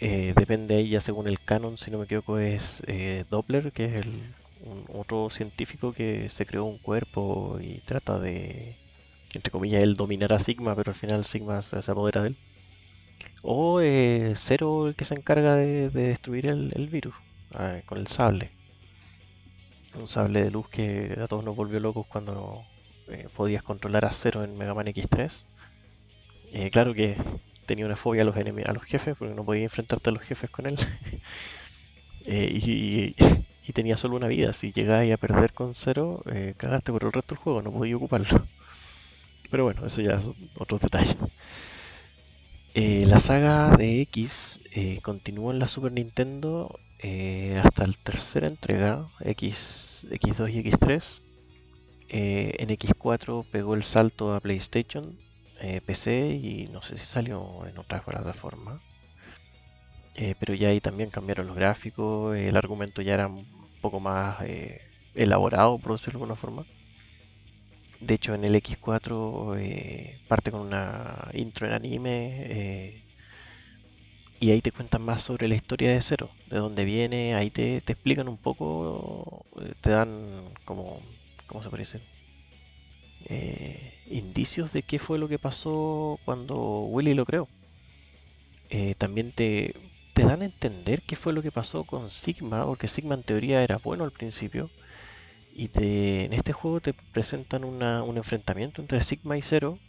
[0.00, 2.82] Eh, depende de ella, según el canon, si no me equivoco, es
[3.28, 8.78] Doppler, que es el, un- otro científico que se creó un cuerpo y trata de,
[9.36, 12.36] entre comillas, él dominar a Sigma, pero al final Sigma se, apodera de él.
[13.42, 17.14] O eh, Zero el que se encarga de, de destruir el, el virus
[17.54, 18.50] ah, con el sable.
[19.94, 22.64] Un sable de luz que a todos nos volvió locos cuando
[23.08, 25.44] eh, podías controlar a Zero en Mega Man X3.
[26.52, 27.16] Eh, claro que
[27.66, 30.50] tenía una fobia a los a los jefes porque no podía enfrentarte a los jefes
[30.50, 30.76] con él.
[32.26, 33.14] Eh,
[33.66, 34.54] y, tenía solo una vida.
[34.54, 36.22] Si llegabas a perder con Zero,
[36.56, 38.46] cagaste por el resto del juego, no podías ocuparlo.
[39.50, 41.16] Pero bueno, eso ya son otros detalles.
[42.74, 48.48] Eh, la saga de X eh, continuó en la Super Nintendo eh, hasta la tercera
[48.48, 51.22] entrega, X, X2 y X3.
[52.08, 55.18] Eh, en X4 pegó el salto a PlayStation,
[55.86, 58.82] PC y no sé si salió en otras plataformas.
[60.14, 63.46] Pero ya ahí también cambiaron los gráficos, el argumento ya era un
[63.80, 64.38] poco más
[65.14, 66.66] elaborado, por decirlo de alguna forma.
[68.06, 72.10] De hecho, en el X4 eh, parte con una intro en anime
[72.46, 73.04] eh,
[74.40, 77.80] y ahí te cuentan más sobre la historia de Zero, de dónde viene, ahí te,
[77.80, 81.00] te explican un poco, eh, te dan como,
[81.46, 82.00] ¿cómo se parece?
[83.26, 87.48] Eh, indicios de qué fue lo que pasó cuando Willy lo creó.
[88.98, 89.72] También te,
[90.14, 93.62] te dan a entender qué fue lo que pasó con Sigma, porque Sigma en teoría
[93.62, 94.70] era bueno al principio.
[95.54, 99.80] Y te- en este juego te presentan una- un enfrentamiento entre Sigma y Zero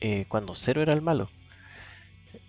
[0.00, 1.32] eh, cuando Zero era el malo.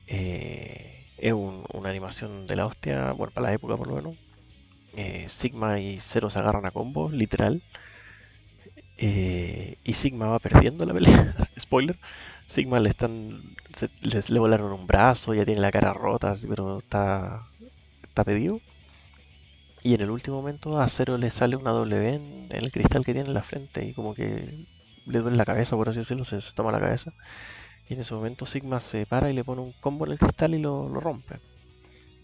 [0.08, 4.18] Eh, es un- una animación de la hostia, bueno, para la época por lo menos.
[4.94, 7.64] Eh, Sigma y Zero se agarran a combos, literal.
[9.84, 11.36] Y Sigma va perdiendo la pelea.
[11.60, 12.00] Spoiler.
[12.46, 13.56] Sigma le están.
[14.02, 17.48] le volaron un brazo, ya tiene la cara rota, pero está.
[18.04, 18.62] está pedido.
[19.88, 23.06] Y en el último momento a Zero le sale una W en, en el cristal
[23.06, 24.66] que tiene en la frente y como que
[25.06, 27.14] le duele la cabeza, por así decirlo, se, toma la cabeza.
[27.88, 30.56] Y en ese momento Sigma se para y le pone un combo en el cristal
[30.56, 31.40] y lo, lo rompe.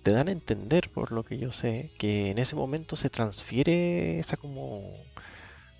[0.04, 4.20] Te dan a entender, por lo que yo sé, que en ese momento se transfiere
[4.20, 4.92] esa como...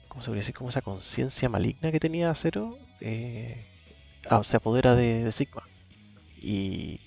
[0.08, 0.56] ¿Cómo se podría decir?
[0.56, 2.78] Como esa conciencia maligna que tenía Zero.
[3.02, 3.68] eh,
[4.44, 5.64] se apodera de, de Sigma.
[6.42, 7.02] Y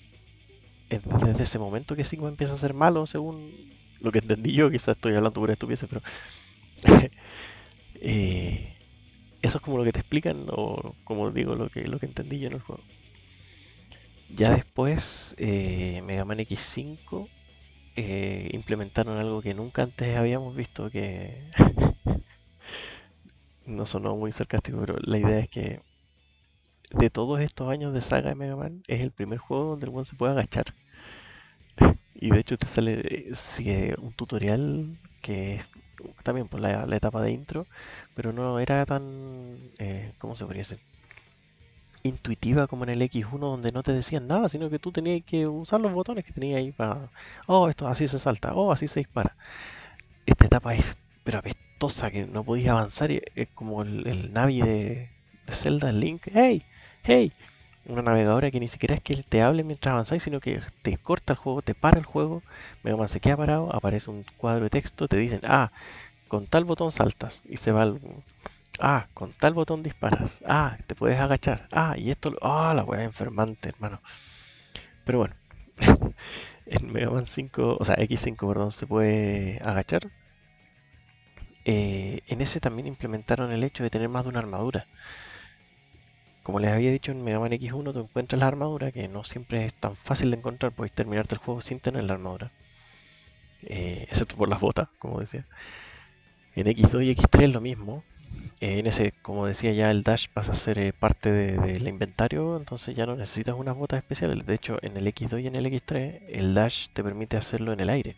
[0.91, 4.69] es desde ese momento que Sigma empieza a ser malo, según lo que entendí yo,
[4.71, 6.01] quizás estoy hablando por estupideces, pero
[7.95, 8.77] eh,
[9.41, 12.39] eso es como lo que te explican, o como digo, lo que, lo que entendí
[12.39, 12.83] yo en el juego.
[14.29, 17.29] Ya después, eh, Mega Man X5
[17.95, 21.49] eh, implementaron algo que nunca antes habíamos visto, que
[23.65, 25.81] no sonó muy sarcástico, pero la idea es que
[26.91, 29.95] de todos estos años de saga de Mega Man, es el primer juego donde el
[29.95, 30.75] one se puede agachar.
[32.19, 35.65] Y de hecho te sale eh, sigue un tutorial que es
[36.23, 37.67] también por la, etapa de intro,
[38.15, 40.79] pero no era tan, eh, ¿cómo se podría decir?
[42.03, 45.47] Intuitiva como en el X1 donde no te decían nada, sino que tú tenías que
[45.47, 47.09] usar los botones que tenías ahí para,
[47.47, 49.35] oh, esto así se salta, oh, así se dispara.
[50.25, 50.85] Esta etapa es
[51.23, 55.09] pero apestosa que no podías avanzar, y es como el, el Navi de,
[55.45, 56.63] de Zelda, el Link, hey,
[57.03, 57.33] hey,
[57.87, 61.33] una navegadora que ni siquiera es que te hable mientras avanzáis, sino que te corta
[61.33, 62.43] el juego, te para el juego,
[62.83, 65.71] Mega Man se queda parado, aparece un cuadro de texto, te dicen, ah,
[66.27, 67.99] con tal botón saltas y se va al...
[68.79, 70.41] Ah, con tal botón disparas.
[70.45, 71.67] Ah, te puedes agachar.
[71.71, 72.35] Ah, y esto...
[72.41, 74.01] Ah, la weá enfermante, hermano.
[75.05, 75.35] Pero bueno,
[76.65, 80.11] en Mega Man 5, o sea, X5, perdón, se puede agachar.
[81.65, 84.87] Eh, en ese también implementaron el hecho de tener más de una armadura.
[86.47, 89.65] Como les había dicho en Mega Man X1, tú encuentras la armadura, que no siempre
[89.65, 92.53] es tan fácil de encontrar, puedes terminarte el juego sin tener la armadura.
[93.63, 95.45] Eh, excepto por las botas, como decía.
[96.55, 98.01] En X2 y X3 es lo mismo.
[98.61, 102.55] Eh, en ese, como decía ya, el dash pasa a ser eh, parte del inventario,
[102.55, 104.45] entonces ya no necesitas unas botas especiales.
[104.45, 107.81] De hecho, en el X2 y en el X3, el dash te permite hacerlo en
[107.81, 108.15] el aire.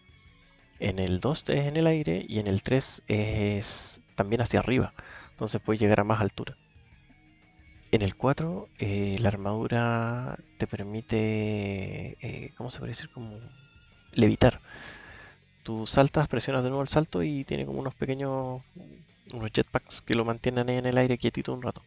[0.79, 4.93] En el 2 es en el aire y en el 3 es también hacia arriba.
[5.31, 6.55] Entonces puedes llegar a más altura.
[7.91, 13.09] En el 4, eh, la armadura te permite, eh, ¿cómo se puede decir?
[13.09, 13.39] Como
[14.13, 14.61] levitar.
[15.63, 18.61] Tú saltas, presionas de nuevo el salto y tiene como unos pequeños,
[19.33, 21.81] unos jetpacks que lo mantienen en el aire quietito un rato.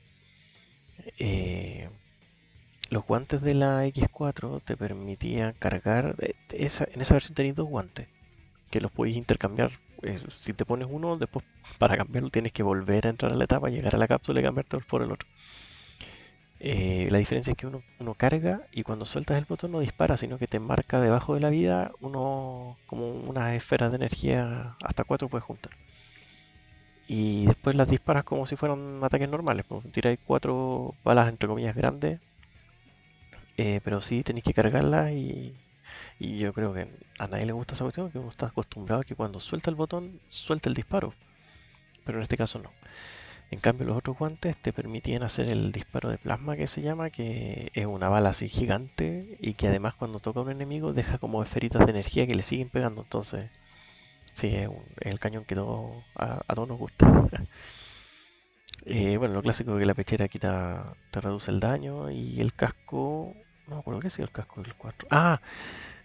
[1.19, 1.89] Eh,
[2.91, 6.17] los guantes de la X4 te permitían cargar,
[6.51, 6.67] en
[7.01, 8.09] esa versión tenéis dos guantes
[8.71, 9.73] que los podéis intercambiar.
[10.41, 11.45] si te pones uno, después
[11.79, 14.43] para cambiarlo tienes que volver a entrar a la etapa, llegar a la cápsula y
[14.45, 15.29] cambiarte por el otro.
[16.65, 17.83] Eh, la diferencia es que uno,
[18.17, 21.51] carga y cuando sueltas el botón no dispara, sino que te marca debajo de la
[21.51, 25.73] vida uno como unas esferas de energía, hasta cuatro puedes juntar.
[27.09, 31.75] Y después las disparas como si fueran ataques normales, pues tiráis cuatro balas entre comillas
[31.75, 32.21] grandes,
[33.57, 35.55] eh, pero sí tenéis que cargarlas y,
[36.21, 39.05] y, yo creo que a nadie le gusta esa cuestión, que uno está acostumbrado a
[39.05, 41.13] que cuando suelta el botón, suelta el disparo,
[42.05, 42.71] pero en este caso no.
[43.53, 47.11] En cambio, los otros guantes te permitían hacer el disparo de plasma que se llama,
[47.11, 51.19] que es una bala así gigante y que además cuando toca a un enemigo deja
[51.19, 53.03] como esferitas de energía que le siguen pegando.
[53.03, 53.51] Entonces,
[54.33, 57.07] sí, es, el cañón que a, todos nos gusta.
[58.85, 62.53] Eh, bueno, lo clásico es que la pechera quita, te reduce el daño y el
[62.53, 63.37] casco,
[63.69, 65.07] no me acuerdo qué es el casco del 4.
[65.11, 65.41] Ah,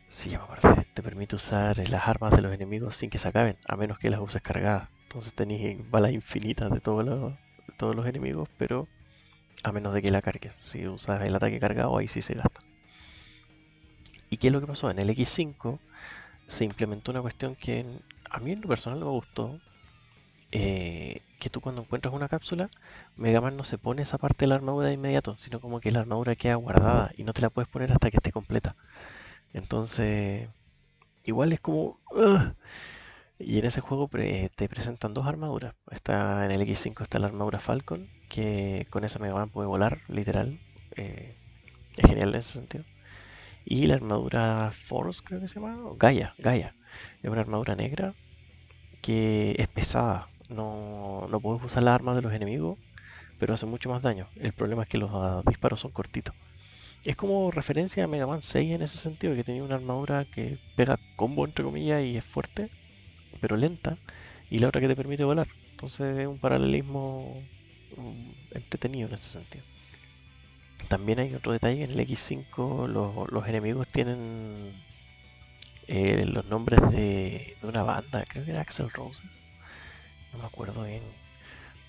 [0.09, 3.57] sí, me acuerdo, te permite usar las armas de los enemigos sin que se acaben,
[3.67, 4.89] a menos que las uses cargadas.
[5.07, 7.33] Entonces tenéis balas infinitas de todos los,
[7.77, 8.89] todos los enemigos, pero
[9.63, 10.53] a menos de que la cargues.
[10.55, 12.59] Si usas el ataque cargado, ahí sí se gasta.
[14.29, 14.91] ¿Y qué es lo que pasó?
[14.91, 15.79] En el X5
[16.47, 17.85] se implementó una cuestión que
[18.29, 19.61] a mí en lo personal me gustó.
[20.51, 22.69] Eh, que tú cuando encuentras una cápsula,
[23.15, 25.91] Mega Man no se pone esa parte de la armadura de inmediato, sino como que
[25.91, 28.75] la armadura queda guardada y no te la puedes poner hasta que esté completa.
[29.53, 30.49] Entonces,
[31.23, 31.97] igual es como...
[33.39, 35.75] Y en ese juego te presentan dos armaduras.
[35.91, 39.99] Está en el X5 está la armadura Falcon, que con esa Mega Man puede volar,
[40.07, 40.59] literal.
[40.95, 41.35] Eh,
[41.97, 42.83] es genial en ese sentido.
[43.63, 46.75] Y la armadura Force, creo que se llama, Gaia, Gaia.
[47.21, 48.15] Es una armadura negra
[49.01, 50.29] que es pesada.
[50.49, 52.79] No, no puedes usar las armas de los enemigos,
[53.39, 54.27] pero hace mucho más daño.
[54.37, 56.33] El problema es que los ah, disparos son cortitos.
[57.03, 60.57] Es como referencia a Mega Man 6 en ese sentido, que tenía una armadura que
[60.75, 62.71] pega combo entre comillas y es fuerte
[63.41, 63.97] pero lenta,
[64.49, 65.47] y la otra que te permite volar.
[65.71, 67.43] Entonces es un paralelismo
[67.95, 69.63] mm, entretenido en ese sentido.
[70.89, 74.71] También hay otro detalle, en el X5 los, enemigos tienen
[75.87, 79.25] eh, los nombres de, una banda, creo que era Axel Roses,
[80.31, 81.03] no me acuerdo bien,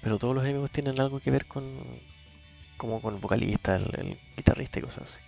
[0.03, 1.63] pero todos los enemigos tienen algo que ver con
[2.79, 5.21] como con el vocalista, el, guitarrista y cosas así.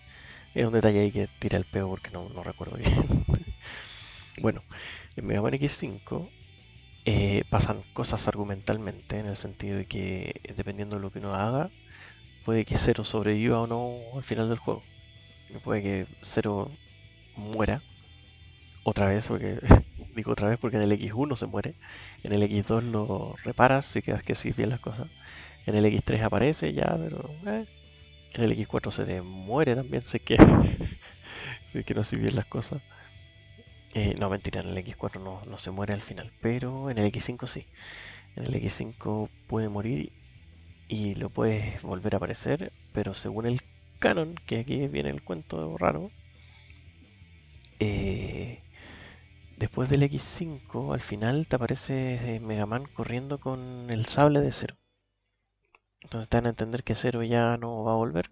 [0.55, 3.25] Es un detalle ahí que tira el peo porque no, no recuerdo bien.
[4.41, 4.63] bueno,
[5.21, 6.33] en Mega Man X5
[7.07, 11.73] eh, pasan cosas argumentalmente, en el sentido de que dependiendo de lo que uno haga,
[12.45, 14.85] puede que Zero sobreviva o no al final del juego.
[15.65, 16.79] Puede que Zero
[17.37, 17.85] muera
[18.85, 19.59] otra vez, porque
[20.15, 21.77] digo otra vez porque en el X1 se muere,
[22.23, 25.09] en el X2 lo reparas si quedas que sí bien las cosas,
[25.67, 27.67] en el X3 aparece ya, pero eh,
[28.35, 30.37] en el X4 se te muere también, sé que,
[31.87, 32.83] que no si bien las cosas.
[33.95, 37.47] Eh, no, mentira, en el X4 no, se muere al final, pero en el X5
[37.47, 37.67] sí.
[38.37, 40.13] En el X5 puede morir
[40.89, 43.61] y lo puedes volver a aparecer, pero según el
[43.99, 46.11] canon, que aquí viene el cuento raro,
[47.81, 48.63] eh,
[49.61, 54.53] Después del X5, al final te aparece eh, Mega Man corriendo con el sable de
[54.53, 54.79] Zero.
[56.01, 58.31] Entonces te dan a entender que Zero ya no va a volver.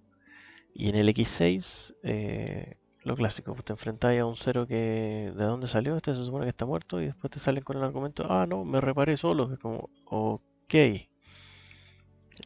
[0.75, 2.79] Y en el X6, eh,
[3.09, 6.45] lo clásico, pues te enfrentas a un Zero que de dónde salió, este se supone
[6.45, 9.53] que está muerto y después te salen con el argumento, ah, no, me reparé solo.
[9.53, 10.75] Es como, ok.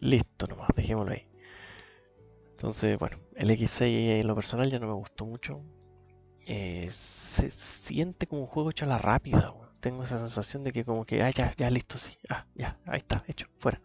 [0.00, 1.26] Listo nomás, dejémoslo ahí.
[2.52, 5.60] Entonces, bueno, el X6 en lo personal ya no me gustó mucho.
[6.46, 9.54] Eh, se siente como un juego hecho a la rápida.
[9.80, 12.12] Tengo esa sensación de que como que, ah, ya, ya, listo, sí.
[12.28, 13.80] Ah, ya, ahí está, hecho, fuera.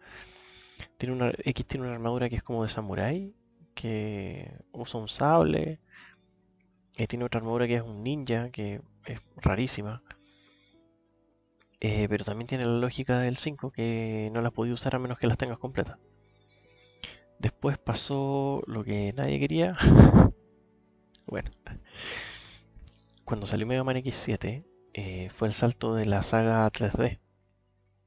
[0.96, 3.34] Tiene una, X tiene una armadura que es como de samurai,
[3.74, 5.80] que usa un sable.
[6.98, 10.02] Eh, tiene otra armadura que es un ninja, que es rarísima.
[11.80, 15.16] Eh, pero también tiene la lógica del 5, que no las podía usar a menos
[15.16, 15.96] que las tengas completas.
[17.38, 19.76] Después pasó lo que nadie quería.
[21.26, 21.50] bueno,
[23.24, 27.20] cuando salió Mega Man X7 eh, fue el salto de la saga 3D.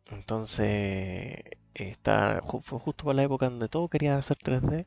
[0.07, 1.39] Entonces,
[1.73, 4.85] está, fue justo para la época donde todo quería hacer 3D.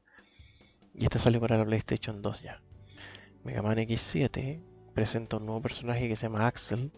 [0.93, 2.59] Y este salió para la PlayStation 2 ya.
[3.45, 4.61] Mega Man X7
[4.95, 6.92] presenta un nuevo personaje que se llama Axel.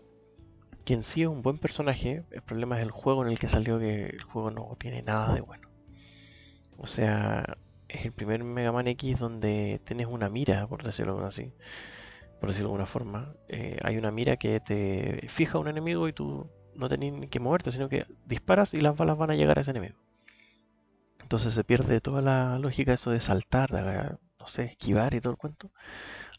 [0.85, 2.25] Quien sí es un buen personaje.
[2.31, 5.35] El problema es el juego en el que salió, que el juego no tiene nada
[5.35, 5.69] de bueno.
[6.77, 11.53] O sea, es el primer Mega Man X donde tienes una mira, por decirlo así.
[12.39, 13.35] Por decirlo de alguna forma.
[13.49, 17.73] Eh, hay una mira que te fija un enemigo y tú no tenés que moverte,
[17.73, 19.97] sino que disparas y las balas van a llegar a ese enemigo.
[21.23, 25.33] Entonces se pierde toda la lógica eso de saltar, de, no sé, esquivar y todo
[25.33, 25.73] el cuento.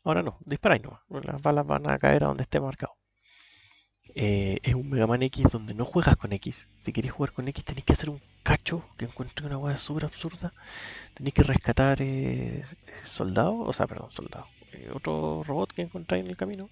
[0.08, 1.02] Ahora no, disparáis no.
[1.22, 2.94] Las balas van a caer a donde esté marcado.
[4.16, 6.70] Eh, es un Mega Man X donde no juegas con X.
[6.80, 10.06] Si queréis jugar con X tenéis que hacer un cacho que encuentre una hueá súper
[10.06, 10.54] absurda.
[11.14, 12.64] Tenéis que rescatar eh,
[13.04, 14.48] soldados, o sea, perdón, soldados.
[14.72, 16.70] Eh, otro robot que encontráis en el camino.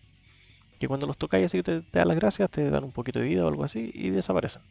[0.80, 3.26] Que cuando los tocáis así te, te dan las gracias, te dan un poquito de
[3.26, 4.62] vida o algo así y desaparecen.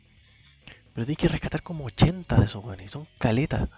[0.95, 3.69] Pero tenéis que rescatar como 80 de esos y son caletas.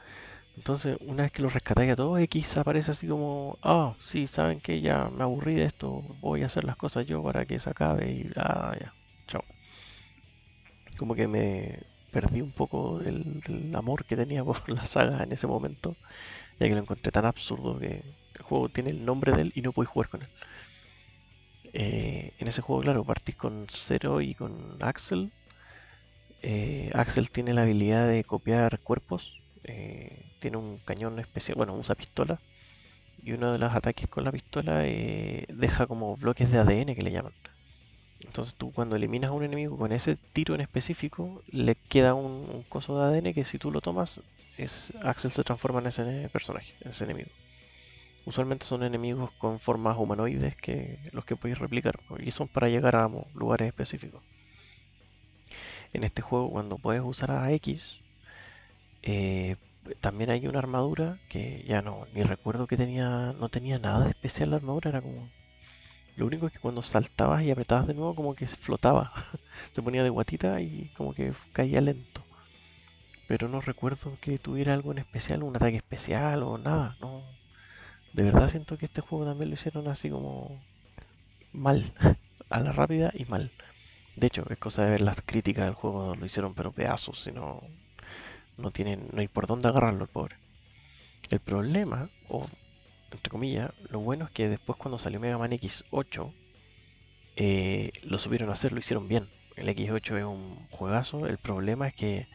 [0.57, 4.61] Entonces, una vez que los rescatáis a todos, X aparece así como, ah, sí, saben
[4.61, 7.71] que ya me aburrí de esto, voy a hacer las cosas yo para que se
[7.71, 8.95] acabe y, ah, ya,
[9.27, 9.45] chao.
[10.99, 11.81] Como que me
[12.11, 13.43] perdí un poco del,
[13.75, 15.97] amor que tenía por la saga en ese momento,
[16.59, 18.03] ya que lo encontré tan absurdo que
[18.35, 20.29] el juego tiene el nombre de él y no podéis jugar con él.
[21.75, 25.31] Eh, en ese juego, claro, partís con Zero y con Axel.
[26.43, 31.95] Eh, Axel tiene la habilidad de copiar cuerpos eh, tiene un cañón especial, bueno, usa
[31.95, 32.41] pistola.
[33.23, 37.03] Y uno de los ataques con la pistola eh, deja como bloques de ADN que
[37.03, 37.33] le llaman.
[38.21, 42.65] Entonces tú cuando eliminas a un enemigo con ese tiro en específico, le queda un,
[42.69, 44.21] coso de ADN que si tú lo tomas,
[44.57, 47.31] es, Axel se transforma en ese personaje, en ese enemigo.
[48.25, 52.97] Usualmente son enemigos con formas humanoides que los que podéis replicar y son para llegar
[52.97, 54.23] a lugares específicos.
[55.93, 58.03] En este juego cuando puedes usar a X,
[59.09, 59.57] eh,
[60.01, 64.11] también hay una armadura que ya no, ni recuerdo que tenía, no tenía nada de
[64.11, 65.29] especial la armadura, era como...
[66.17, 69.13] Lo único es que cuando saltabas y apretabas de nuevo como que flotaba,
[69.73, 72.23] se ponía de guatita y como que caía lento.
[73.29, 77.23] Pero no recuerdo que tuviera algo en especial, un ataque especial o nada, no.
[78.13, 80.61] De verdad siento que este juego también lo hicieron así como
[81.53, 81.93] mal,
[82.51, 83.53] a la rápida y mal.
[84.17, 87.63] De hecho, es cosa de ver las críticas del juego, lo hicieron pero pedazos, sino
[88.57, 90.37] no tienen, no hay por dónde agarrarlo el pobre.
[91.31, 92.47] El problema, o
[93.11, 96.33] entre comillas, lo bueno es que después cuando salió Mega Man X8,
[97.37, 99.29] eh, lo supieron hacer, lo hicieron bien.
[99.57, 102.29] El X8 es un juegazo, el problema es que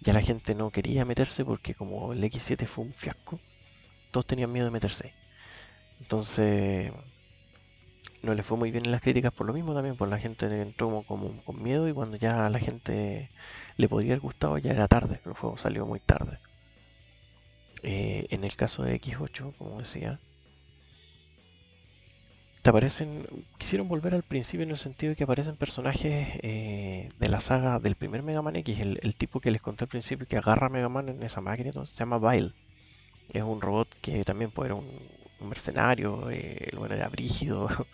[0.00, 3.40] ya la gente no quería meterse porque como el X7 fue un fiasco,
[4.10, 5.14] todos tenían miedo de meterse.
[6.00, 6.92] Entonces,
[8.22, 10.46] no le fue muy bien en las críticas por lo mismo también, por la gente
[10.60, 13.30] entró como, con miedo y cuando ya a la gente
[13.76, 16.38] le podría haber gustado ya era tarde, el juego salió muy tarde.
[17.82, 20.20] Eh, en el caso de X8, como decía,
[22.62, 23.26] te aparecen,
[23.58, 27.78] quisieron volver al principio en el sentido de que aparecen personajes eh, de la saga
[27.78, 30.70] del primer Mega Man X, el, tipo que les conté al principio que agarra a
[30.70, 32.52] Mega Man en esa máquina, entonces se llama Vile.
[33.32, 37.68] Es un robot que también puede ser un, mercenario, eh, el bueno era brígido,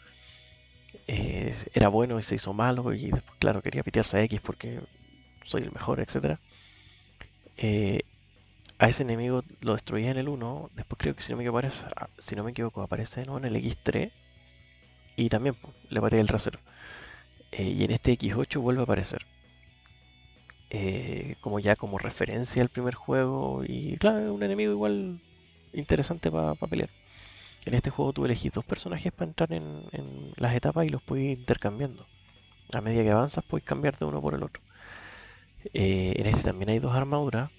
[1.08, 4.80] Eh, era bueno y se hizo malo y después, claro, quería pitearse a X porque
[5.44, 6.40] soy el mejor, etc.
[7.56, 8.00] Eh,
[8.78, 11.58] a ese enemigo lo destruía en el 1, después creo que si no me equivoco
[11.58, 14.12] aparece, ah, si no me equivoco, aparece en el X3
[15.16, 15.56] y también
[15.90, 16.60] le patea el trasero.
[17.52, 19.26] Eh, y en este X8 vuelve a aparecer.
[21.40, 25.20] como ya como referencia al primer juego y claro, un enemigo igual
[25.72, 26.90] interesante para pelear.
[27.66, 31.24] En este juego tú elegís dos personajes para entrar en, las etapas y los puedes
[31.24, 32.06] ir intercambiando.
[32.72, 34.62] A medida que avanzas puedes cambiar de uno por el otro.
[35.74, 37.50] Eh, en este también hay dos armaduras.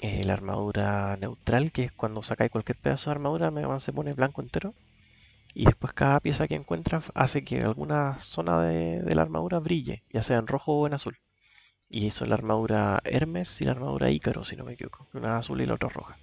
[0.00, 3.92] Eh, la armadura neutral, que es cuando sacáis cualquier pedazo de armadura, Mega Man se
[3.92, 4.74] pone blanco entero.
[5.54, 10.22] Y después cada pieza que encuentras hace que alguna zona de, la armadura brille, ya
[10.22, 11.18] sea en rojo o en azul.
[11.88, 15.06] Y eso es la armadura Hermes y la armadura Ícaro, si no me equivoco.
[15.14, 16.18] Una azul y la otra roja.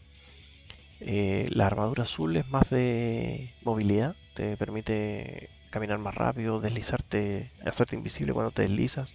[1.01, 7.95] Eh, la armadura azul es más de movilidad, te permite caminar más rápido, deslizarte, hacerte
[7.95, 9.13] invisible cuando te deslizas.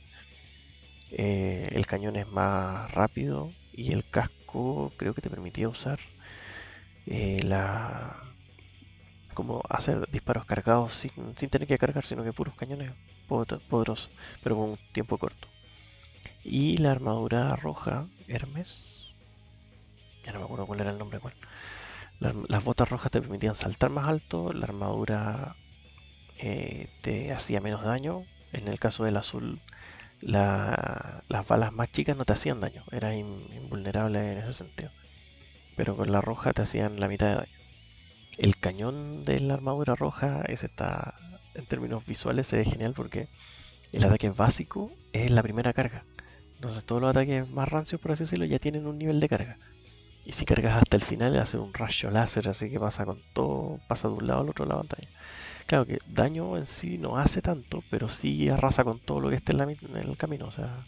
[1.10, 5.98] Eh, el cañón es más rápido y el casco creo que te permitía usar
[7.06, 8.16] eh, la
[9.34, 12.92] como hacer disparos cargados sin, sin, tener que cargar, sino que puros cañones
[13.28, 14.10] poderosos,
[14.42, 15.48] pero con un tiempo corto.
[16.44, 19.09] Y la armadura roja, Hermes,
[20.32, 21.34] no me acuerdo cuál era el nombre cuál.
[22.20, 25.56] las botas rojas te permitían saltar más alto, la armadura
[26.38, 28.24] eh, te hacía menos daño.
[28.52, 29.60] En el caso del azul,
[30.20, 34.90] las balas más chicas no te hacían daño, era invulnerable en ese sentido.
[35.76, 37.52] Pero con la roja te hacían la mitad de daño.
[38.38, 41.14] El cañón de la armadura roja, ese está
[41.54, 43.28] en términos visuales, se ve genial porque
[43.92, 46.04] el ataque básico es la primera carga.
[46.56, 49.58] Entonces todos los ataques más rancios, por así decirlo, ya tienen un nivel de carga.
[50.24, 53.80] Y si cargas hasta el final, hace un rayo láser, así que pasa con todo,
[53.88, 55.08] pasa de un lado al otro de la pantalla.
[55.66, 59.36] Claro que daño en sí no hace tanto, pero sí arrasa con todo lo que
[59.36, 60.46] esté en, el camino.
[60.46, 60.86] O sea,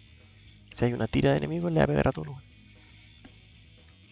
[0.74, 2.42] si hay una tira de enemigos, le va a pegar a todo lugar.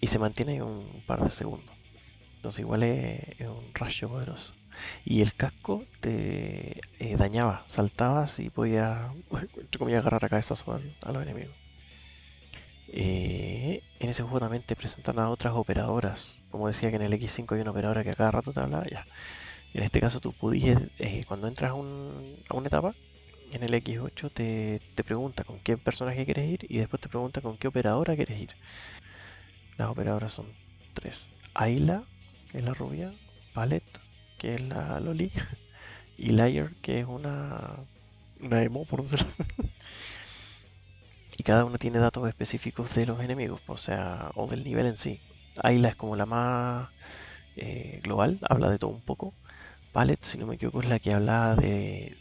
[0.00, 1.74] Y se mantiene un par de segundos.
[2.36, 4.54] Entonces igual es, un rayo poderoso.
[5.04, 9.12] Y el casco te eh, dañaba, saltabas y podías,
[9.58, 10.64] entre agarrar a cabezas
[11.02, 11.59] a los enemigos.
[12.92, 16.36] Eh, en ese juego también te presentan a otras operadoras.
[16.50, 18.86] Como decía que en el X5 hay una operadora que a cada rato te hablaba,
[18.88, 19.06] ya.
[19.74, 22.94] En este caso tú pudiste, eh, cuando entras a, una etapa,
[23.52, 27.40] en el X8 te, te, pregunta con qué personaje quieres ir y después te pregunta
[27.40, 28.50] con qué operadora quieres ir.
[29.78, 30.46] Las operadoras son
[30.94, 31.34] tres.
[31.54, 32.04] Ayla,
[32.50, 33.12] que es la rubia,
[33.54, 34.00] Palette,
[34.38, 35.30] que es la Loli,
[36.18, 37.76] y Liar, que es una,
[38.40, 39.26] una emo, por decirlo
[39.58, 39.68] Y
[41.50, 45.20] cada uno tiene datos específicos de los enemigos, o sea, o del nivel en sí.
[45.62, 46.90] Ayla es como la más
[47.56, 49.34] eh, global, habla de todo un poco.
[49.92, 52.16] Palette, si no me equivoco, es la que hablaba de,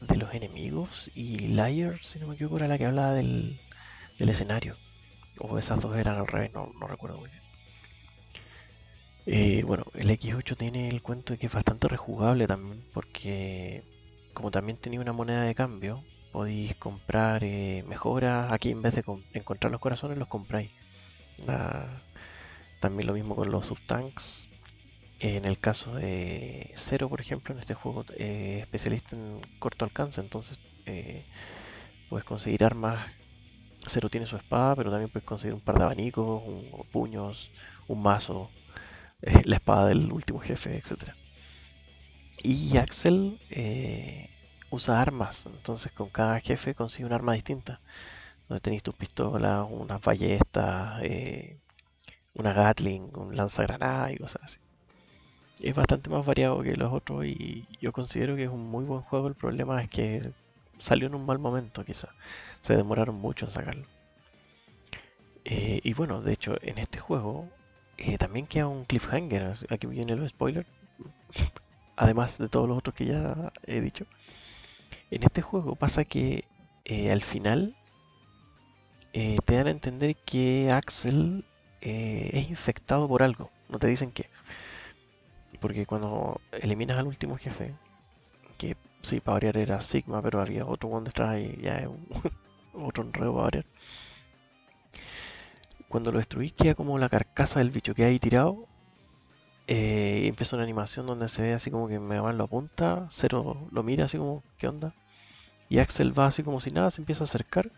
[0.00, 1.10] de los enemigos.
[1.14, 3.60] Y Liar, si no me equivoco, era la que hablaba del,
[4.18, 4.78] del escenario.
[5.40, 7.42] O esas dos eran al revés, no, no recuerdo muy bien.
[9.26, 13.84] Eh, bueno, el X8 tiene el cuento de que es bastante rejugable también, porque
[14.34, 18.52] como también tenía una moneda de cambio, podéis comprar eh, mejoras.
[18.52, 19.04] Aquí en vez de
[19.34, 20.68] encontrar los corazones, los compráis.
[22.80, 24.48] también lo mismo con los subtanks.
[25.20, 30.20] En el caso de Zero, por ejemplo, en este juego eh, especialista en corto alcance,
[30.20, 31.24] entonces eh,
[32.10, 32.98] puedes conseguir armas.
[33.86, 37.52] Zero tiene su espada, pero también puedes conseguir un par de abanicos, un, puños,
[37.86, 38.50] un mazo,
[39.44, 41.10] la espada del último jefe, etc.
[42.42, 43.38] Y Axel
[44.74, 47.80] usa armas, entonces con cada jefe consigue un arma distinta.
[48.48, 51.58] Donde tenéis tus pistolas, unas ballestas, eh,
[52.34, 54.58] una Gatling, un lanzagranada y cosas así.
[55.60, 59.02] Es bastante más variado que los otros y yo considero que es un muy buen
[59.02, 59.28] juego.
[59.28, 60.32] El problema es que
[60.78, 62.10] salió en un mal momento, quizás.
[62.60, 63.86] Se demoraron mucho en sacarlo.
[65.44, 67.48] Eh, y bueno, de hecho, en este juego
[67.98, 69.54] eh, también queda un cliffhanger.
[69.70, 70.66] Aquí viene el spoiler.
[71.96, 74.06] Además de todos los otros que ya he dicho.
[75.14, 76.44] En este juego pasa que
[76.84, 77.74] eh, al final
[79.12, 81.44] eh, te dan a entender que Axel
[81.80, 83.50] es infectado por algo.
[83.68, 84.26] No te dicen qué.
[85.60, 87.74] Porque cuando eliminas al último jefe,
[88.58, 91.88] que sí, para variar era Sigma, pero había otro one detrás y ya es
[92.72, 93.66] otro enredo para variar
[95.94, 98.66] cuando lo destruís queda como la carcasa del bicho que hay tirado.
[99.68, 103.68] Eh, y empieza una animación donde se ve así como que me lo apunta, Cero
[103.70, 104.92] lo mira así como, ¿qué onda?
[105.74, 107.72] Y Axel va así como si nada, se empieza a acercar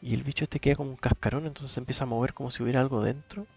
[0.00, 2.62] y el bicho este queda como un cascarón, entonces se empieza a mover como si
[2.62, 3.48] hubiera algo dentro.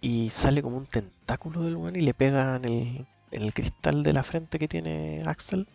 [0.00, 4.02] Y sale como un tentáculo del one y le pega en el, en el cristal
[4.02, 5.68] de la frente que tiene Axel.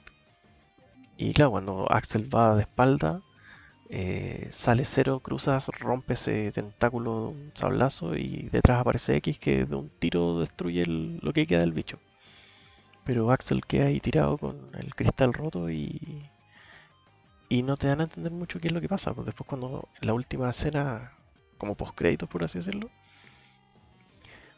[1.16, 3.22] Y claro, cuando Axel va de espalda,
[3.90, 9.64] eh, sale cero, cruzas, rompe ese tentáculo de un sablazo y detrás aparece X que
[9.64, 11.98] de un tiro destruye lo que queda del bicho.
[13.06, 16.30] Pero Axel queda ahí tirado con el cristal roto y,
[17.50, 19.14] y no te dan a entender mucho qué es lo que pasa.
[19.14, 21.12] Pues después cuando la última escena,
[21.58, 22.90] como post créditos por así decirlo,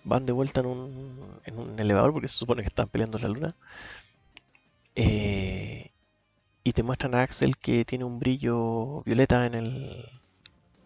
[0.03, 3.23] van de vuelta en un, en un elevador porque se supone que están peleando en
[3.23, 3.55] la luna.
[4.95, 5.91] Eh,
[6.63, 10.05] y te muestran a Axel que tiene un brillo violeta en el,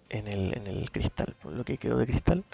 [0.09, 2.45] en el, en el cristal, por lo que quedó de cristal.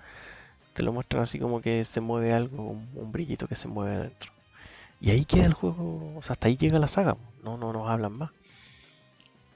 [0.73, 3.95] Te lo muestran así como que se mueve algo, un, un brillito que se mueve
[3.97, 4.31] adentro.
[5.01, 7.89] Y ahí queda el juego, o sea, hasta ahí llega la saga, no, no nos
[7.89, 8.31] hablan más.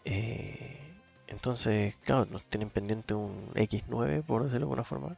[0.05, 0.95] Eh,
[1.27, 5.17] entonces, claro, nos tienen pendiente un X9, por decirlo de alguna forma.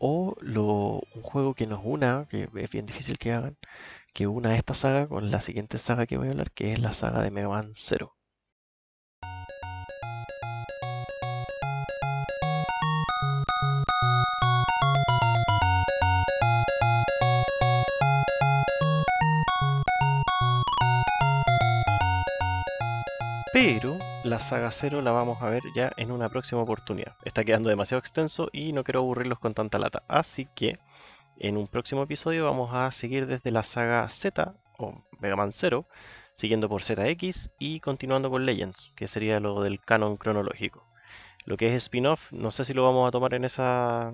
[0.00, 3.56] O un juego que nos una, que es bien difícil que hagan,
[4.14, 6.92] que una esta saga con la siguiente saga que voy a hablar, que es la
[6.92, 8.14] saga de Mega Man 0.
[23.52, 23.93] Pero
[24.24, 27.14] la saga 0 la vamos a ver ya en una próxima oportunidad.
[27.24, 30.02] Está quedando demasiado extenso y no quiero aburrirlos con tanta lata.
[30.08, 30.78] Así que
[31.36, 35.86] en un próximo episodio vamos a seguir desde la saga Z o Mega Man 0,
[36.32, 40.88] siguiendo por ZX y continuando con Legends, que sería lo del canon cronológico.
[41.44, 44.10] Lo que es spin-off, no sé si lo vamos a tomar en esa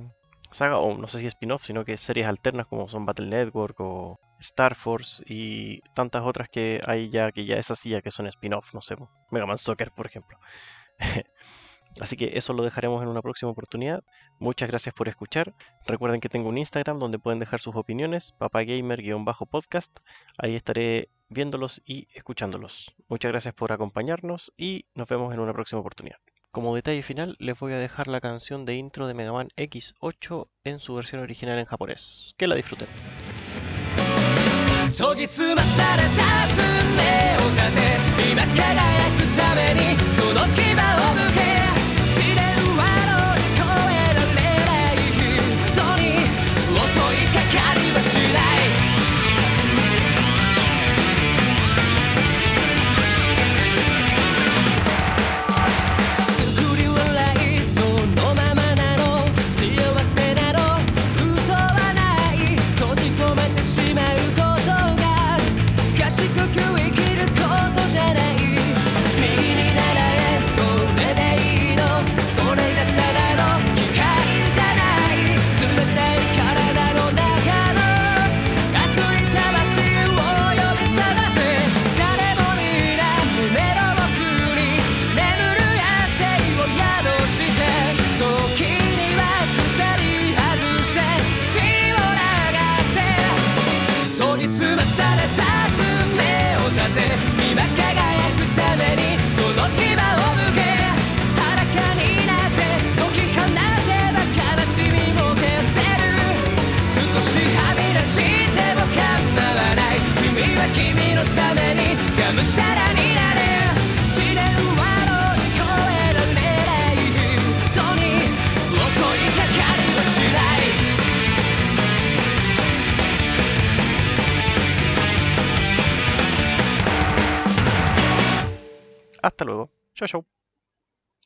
[0.53, 4.19] saga, o no sé si spin-off, sino que series alternas como son Battle Network o
[4.41, 8.27] Star Force y tantas otras que hay ya que ya es así, ya que son
[8.27, 8.97] spin-off, no sé,
[9.31, 10.39] Mega Man Soccer, por ejemplo.
[11.99, 14.05] Así que eso lo dejaremos en una próxima oportunidad.
[14.39, 15.55] Muchas gracias por escuchar.
[15.87, 19.99] Recuerden que tengo un Instagram donde pueden dejar sus opiniones, papagamer-podcast.
[20.39, 22.95] Ahí estaré viéndolos y escuchándolos.
[23.09, 26.19] Muchas gracias por acompañarnos y nos vemos en una próxima oportunidad.
[26.52, 30.48] Como detalle final, les voy a dejar la canción de intro de Mega Man X8
[30.64, 32.34] en su versión original en japonés.
[32.38, 32.88] Que la disfruten.
[34.96, 36.24] 研ぎ澄まされた
[36.56, 37.04] 運命
[37.36, 40.40] を立て今輝くためにこの